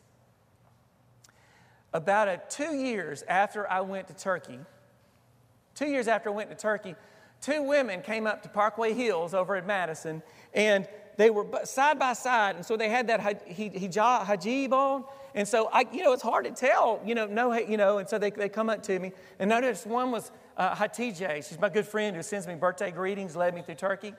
About 1.95 2.29
a, 2.29 2.41
two 2.51 2.75
years 2.75 3.25
after 3.27 3.71
I 3.71 3.81
went 3.81 4.09
to 4.09 4.15
Turkey, 4.15 4.59
two 5.75 5.87
years 5.87 6.07
after 6.07 6.29
I 6.29 6.33
went 6.33 6.51
to 6.51 6.57
Turkey, 6.57 6.95
two 7.41 7.63
women 7.63 8.03
came 8.03 8.27
up 8.27 8.43
to 8.43 8.51
Parkway 8.51 8.93
Hills 8.93 9.33
over 9.33 9.57
at 9.57 9.67
Madison, 9.67 10.23
and 10.53 10.87
they 11.17 11.31
were 11.31 11.47
side 11.65 11.99
by 11.99 12.13
side, 12.15 12.57
and 12.57 12.65
so 12.65 12.77
they 12.77 12.89
had 12.89 13.09
that 13.09 13.21
hijab, 13.21 14.25
hijab 14.25 14.73
on, 14.73 15.05
and 15.35 15.47
so 15.47 15.69
I, 15.73 15.85
you 15.93 16.03
know, 16.03 16.13
it's 16.13 16.23
hard 16.23 16.45
to 16.45 16.51
tell, 16.51 17.01
you 17.05 17.15
know, 17.15 17.27
no, 17.27 17.53
you 17.53 17.77
know, 17.77 17.99
and 17.99 18.09
so 18.09 18.19
they, 18.19 18.31
they 18.31 18.49
come 18.49 18.69
up 18.69 18.83
to 18.85 18.99
me, 18.99 19.13
and 19.39 19.49
notice 19.49 19.87
one 19.87 20.11
was 20.11 20.31
uh, 20.57 20.75
Hatice. 20.75 21.49
She's 21.49 21.61
my 21.61 21.69
good 21.69 21.87
friend 21.87 22.17
who 22.17 22.23
sends 22.23 22.47
me 22.47 22.55
birthday 22.55 22.91
greetings, 22.91 23.37
led 23.37 23.55
me 23.55 23.63
through 23.63 23.77
Turkey. 23.77 24.15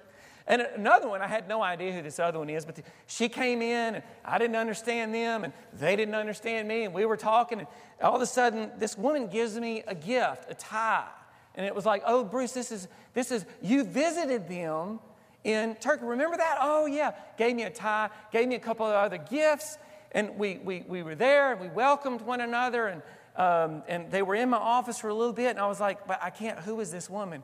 And 0.45 0.61
another 0.61 1.07
one, 1.07 1.21
I 1.21 1.27
had 1.27 1.47
no 1.47 1.63
idea 1.63 1.93
who 1.93 2.01
this 2.01 2.19
other 2.19 2.39
one 2.39 2.49
is, 2.49 2.65
but 2.65 2.77
she 3.07 3.29
came 3.29 3.61
in 3.61 3.95
and 3.95 4.03
I 4.25 4.37
didn't 4.37 4.57
understand 4.57 5.13
them 5.13 5.45
and 5.45 5.53
they 5.71 5.95
didn't 5.95 6.15
understand 6.15 6.67
me. 6.67 6.83
And 6.83 6.93
we 6.93 7.05
were 7.05 7.15
talking, 7.15 7.59
and 7.59 7.67
all 8.01 8.15
of 8.15 8.21
a 8.21 8.25
sudden, 8.25 8.69
this 8.77 8.97
woman 8.97 9.27
gives 9.27 9.57
me 9.57 9.83
a 9.87 9.95
gift, 9.95 10.45
a 10.49 10.53
tie. 10.53 11.07
And 11.55 11.65
it 11.65 11.73
was 11.73 11.85
like, 11.85 12.03
oh, 12.05 12.25
Bruce, 12.25 12.51
this 12.51 12.71
is, 12.71 12.89
this 13.13 13.31
is, 13.31 13.45
you 13.61 13.85
visited 13.85 14.49
them 14.49 14.99
in 15.43 15.75
Turkey. 15.75 16.05
Remember 16.05 16.37
that? 16.37 16.57
Oh, 16.61 16.85
yeah. 16.85 17.13
Gave 17.37 17.55
me 17.55 17.63
a 17.63 17.69
tie, 17.69 18.09
gave 18.31 18.47
me 18.47 18.55
a 18.55 18.59
couple 18.59 18.85
of 18.85 18.93
other 18.93 19.17
gifts. 19.17 19.77
And 20.11 20.37
we, 20.37 20.57
we, 20.57 20.83
we 20.87 21.03
were 21.03 21.15
there 21.15 21.51
and 21.51 21.61
we 21.61 21.67
welcomed 21.67 22.21
one 22.21 22.41
another. 22.41 22.87
And, 22.87 23.01
um, 23.35 23.83
and 23.87 24.11
they 24.11 24.21
were 24.21 24.35
in 24.35 24.49
my 24.49 24.57
office 24.57 24.99
for 24.99 25.09
a 25.09 25.13
little 25.13 25.33
bit. 25.33 25.51
And 25.51 25.59
I 25.59 25.67
was 25.67 25.79
like, 25.79 26.07
but 26.07 26.21
I 26.21 26.29
can't, 26.29 26.59
who 26.59 26.79
is 26.79 26.91
this 26.91 27.09
woman? 27.09 27.43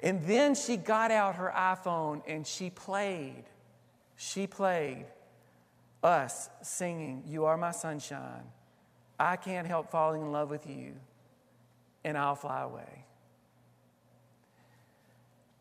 And 0.00 0.22
then 0.24 0.54
she 0.54 0.76
got 0.76 1.10
out 1.10 1.36
her 1.36 1.52
iPhone 1.56 2.22
and 2.26 2.46
she 2.46 2.70
played. 2.70 3.44
She 4.16 4.46
played 4.46 5.06
us 6.02 6.50
singing, 6.62 7.24
You 7.26 7.44
Are 7.44 7.56
My 7.56 7.70
Sunshine. 7.70 8.44
I 9.18 9.36
can't 9.36 9.66
help 9.66 9.90
falling 9.90 10.22
in 10.22 10.32
love 10.32 10.50
with 10.50 10.66
you, 10.68 10.94
and 12.04 12.18
I'll 12.18 12.34
fly 12.34 12.62
away. 12.62 13.04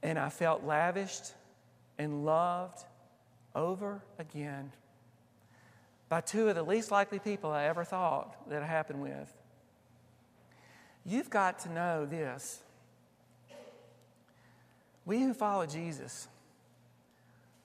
And 0.02 0.18
I 0.18 0.30
felt 0.30 0.64
lavished 0.64 1.34
and 2.02 2.26
loved 2.26 2.84
over 3.54 4.02
again 4.18 4.72
by 6.10 6.20
two 6.20 6.50
of 6.50 6.56
the 6.56 6.64
least 6.64 6.92
likely 6.92 7.20
people 7.20 7.52
I 7.52 7.66
ever 7.66 7.84
thought 7.84 8.50
that 8.50 8.64
it 8.64 8.66
happened 8.66 9.02
with. 9.02 9.32
You've 11.06 11.30
got 11.30 11.60
to 11.60 11.72
know 11.72 12.06
this 12.06 12.62
we 15.06 15.22
who 15.22 15.34
follow 15.34 15.66
Jesus 15.66 16.28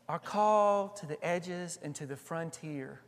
are 0.09 0.18
called 0.18 0.96
to 0.96 1.07
the 1.07 1.22
edges 1.25 1.79
and 1.83 1.94
to 1.96 2.07
the 2.07 2.16
frontier 2.16 3.01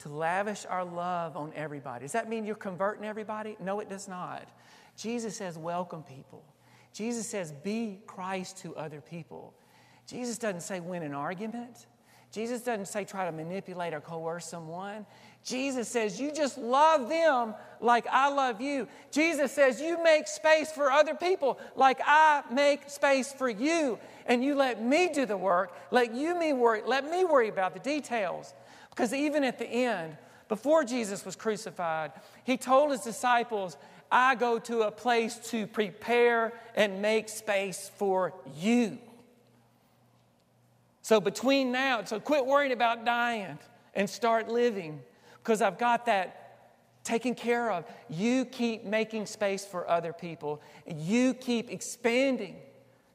to 0.00 0.08
lavish 0.08 0.66
our 0.68 0.84
love 0.84 1.36
on 1.36 1.52
everybody. 1.54 2.04
Does 2.04 2.12
that 2.12 2.28
mean 2.28 2.44
you're 2.44 2.56
converting 2.56 3.04
everybody? 3.04 3.56
No, 3.60 3.80
it 3.80 3.88
does 3.88 4.08
not. 4.08 4.48
Jesus 4.96 5.36
says, 5.36 5.56
welcome 5.56 6.02
people. 6.02 6.42
Jesus 6.92 7.26
says, 7.26 7.52
be 7.52 8.00
Christ 8.06 8.58
to 8.58 8.76
other 8.76 9.00
people. 9.00 9.54
Jesus 10.06 10.38
doesn't 10.38 10.60
say 10.60 10.80
win 10.80 11.02
an 11.02 11.14
argument. 11.14 11.86
Jesus 12.32 12.62
doesn't 12.62 12.86
say 12.86 13.04
try 13.04 13.26
to 13.26 13.32
manipulate 13.32 13.92
or 13.92 14.00
coerce 14.00 14.46
someone. 14.46 15.04
Jesus 15.44 15.86
says 15.88 16.18
you 16.18 16.32
just 16.32 16.56
love 16.56 17.08
them 17.08 17.54
like 17.80 18.06
I 18.10 18.30
love 18.30 18.60
you. 18.60 18.88
Jesus 19.10 19.52
says 19.52 19.80
you 19.80 20.02
make 20.02 20.26
space 20.26 20.72
for 20.72 20.90
other 20.90 21.14
people 21.14 21.58
like 21.76 22.00
I 22.04 22.42
make 22.50 22.88
space 22.88 23.32
for 23.32 23.50
you. 23.50 23.98
And 24.24 24.42
you 24.42 24.54
let 24.54 24.82
me 24.82 25.10
do 25.12 25.26
the 25.26 25.36
work. 25.36 25.76
Let 25.90 26.14
you 26.14 26.38
me 26.38 26.52
worry. 26.54 26.82
Let 26.86 27.10
me 27.10 27.24
worry 27.24 27.48
about 27.48 27.74
the 27.74 27.80
details. 27.80 28.54
Because 28.90 29.12
even 29.12 29.44
at 29.44 29.58
the 29.58 29.66
end, 29.66 30.16
before 30.48 30.84
Jesus 30.84 31.24
was 31.24 31.36
crucified, 31.36 32.12
he 32.44 32.56
told 32.56 32.92
his 32.92 33.00
disciples, 33.00 33.76
I 34.12 34.34
go 34.34 34.58
to 34.60 34.82
a 34.82 34.90
place 34.90 35.36
to 35.50 35.66
prepare 35.66 36.52
and 36.76 37.00
make 37.00 37.30
space 37.30 37.90
for 37.96 38.34
you. 38.58 38.98
So 41.00 41.20
between 41.20 41.72
now, 41.72 42.04
so 42.04 42.20
quit 42.20 42.44
worrying 42.44 42.72
about 42.72 43.04
dying 43.06 43.58
and 43.94 44.08
start 44.08 44.48
living 44.48 45.00
because 45.38 45.62
I've 45.62 45.78
got 45.78 46.06
that 46.06 46.42
taken 47.04 47.34
care 47.34 47.72
of. 47.72 47.84
You 48.08 48.44
keep 48.44 48.84
making 48.84 49.26
space 49.26 49.64
for 49.64 49.88
other 49.88 50.12
people. 50.12 50.60
You 50.86 51.34
keep 51.34 51.70
expanding 51.70 52.56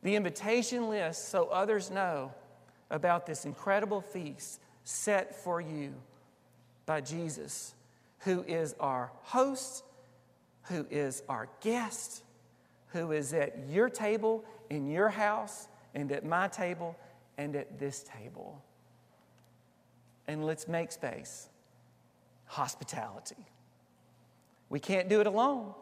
the 0.03 0.15
invitation 0.15 0.89
list 0.89 1.29
so 1.29 1.45
others 1.45 1.91
know 1.91 2.33
about 2.89 3.25
this 3.25 3.45
incredible 3.45 4.01
feast 4.01 4.59
set 4.83 5.35
for 5.43 5.61
you 5.61 5.93
by 6.85 7.01
Jesus, 7.01 7.75
who 8.19 8.43
is 8.43 8.73
our 8.79 9.11
host, 9.23 9.83
who 10.69 10.85
is 10.89 11.23
our 11.29 11.49
guest, 11.61 12.23
who 12.87 13.11
is 13.11 13.33
at 13.33 13.69
your 13.69 13.89
table 13.89 14.43
in 14.69 14.87
your 14.87 15.09
house 15.09 15.67
and 15.93 16.11
at 16.11 16.25
my 16.25 16.47
table 16.47 16.95
and 17.37 17.55
at 17.55 17.79
this 17.79 18.03
table. 18.03 18.61
And 20.27 20.45
let's 20.45 20.67
make 20.67 20.91
space. 20.91 21.47
Hospitality. 22.45 23.45
We 24.69 24.79
can't 24.79 25.09
do 25.09 25.21
it 25.21 25.27
alone, 25.27 25.73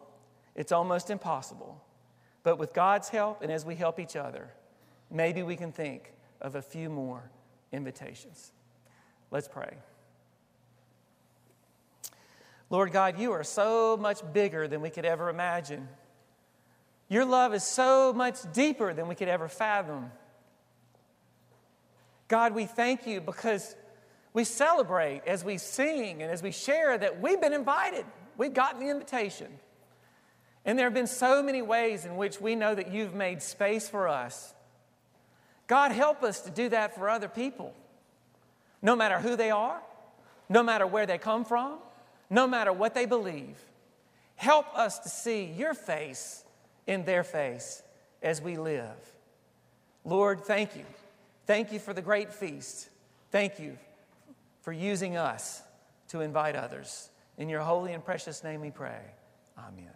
it's 0.56 0.72
almost 0.72 1.10
impossible. 1.10 1.82
But 2.44 2.60
with 2.60 2.74
God's 2.74 3.10
help 3.10 3.42
and 3.42 3.52
as 3.52 3.66
we 3.66 3.76
help 3.76 4.00
each 4.00 4.16
other, 4.16 4.52
maybe 5.10 5.42
we 5.42 5.56
can 5.56 5.72
think 5.72 6.14
of 6.42 6.56
a 6.56 6.62
few 6.62 6.90
more 6.90 7.32
invitations. 7.72 8.52
Let's 9.32 9.48
pray. 9.48 9.78
Lord 12.70 12.92
God, 12.92 13.20
you 13.20 13.32
are 13.32 13.44
so 13.44 13.98
much 13.98 14.22
bigger 14.34 14.68
than 14.68 14.82
we 14.82 14.90
could 14.90 15.06
ever 15.06 15.30
imagine. 15.30 15.88
Your 17.08 17.26
love 17.26 17.54
is 17.54 17.64
so 17.64 18.12
much 18.14 18.38
deeper 18.54 18.94
than 18.94 19.08
we 19.08 19.16
could 19.16 19.28
ever 19.28 19.48
fathom. 19.48 20.12
God, 22.28 22.56
we 22.56 22.66
thank 22.66 23.06
you 23.06 23.22
because 23.22 23.76
we 24.34 24.44
celebrate 24.44 25.22
as 25.28 25.44
we 25.44 25.60
sing 25.60 26.24
and 26.24 26.32
as 26.32 26.42
we 26.42 26.52
share 26.52 26.98
that 26.98 27.22
we've 27.22 27.40
been 27.40 27.54
invited. 27.54 28.06
We've 28.38 28.54
gotten 28.54 28.80
the 28.80 28.90
invitation. 28.90 29.48
And 30.66 30.78
there 30.78 30.88
have 30.88 30.96
been 30.96 31.08
so 31.08 31.44
many 31.44 31.62
ways 31.62 32.06
in 32.06 32.18
which 32.18 32.42
we 32.42 32.56
know 32.56 32.74
that 32.74 32.92
you've 32.92 33.14
made 33.14 33.44
space 33.44 33.88
for 33.88 34.08
us. 34.08 34.54
God, 35.68 35.92
help 35.92 36.24
us 36.24 36.42
to 36.42 36.50
do 36.50 36.70
that 36.70 36.96
for 36.96 37.10
other 37.10 37.28
people, 37.28 37.74
no 38.82 38.96
matter 38.96 39.20
who 39.20 39.36
they 39.36 39.52
are, 39.52 39.82
no 40.50 40.64
matter 40.64 40.86
where 40.86 41.06
they 41.06 41.18
come 41.18 41.46
from, 41.46 41.78
no 42.30 42.48
matter 42.48 42.74
what 42.74 42.94
they 42.94 43.06
believe. 43.06 43.58
Help 44.36 44.66
us 44.78 45.00
to 45.00 45.10
see 45.10 45.46
your 45.46 45.74
face 45.74 46.44
in 46.88 47.06
their 47.06 47.24
face 47.24 47.84
as 48.22 48.42
we 48.42 48.58
live. 48.58 48.96
Lord, 50.04 50.42
thank 50.42 50.76
you. 50.76 50.86
Thank 51.46 51.72
you 51.72 51.80
for 51.80 51.94
the 51.94 52.02
great 52.02 52.34
feast. 52.34 52.90
Thank 53.32 53.60
you 53.60 53.78
for 54.62 54.72
using 54.72 55.16
us 55.18 55.62
to 56.10 56.22
invite 56.22 56.56
others. 56.56 57.10
In 57.38 57.50
your 57.50 57.62
holy 57.62 57.94
and 57.94 58.04
precious 58.04 58.44
name 58.44 58.62
we 58.62 58.72
pray. 58.72 59.02
Amen. 59.58 59.95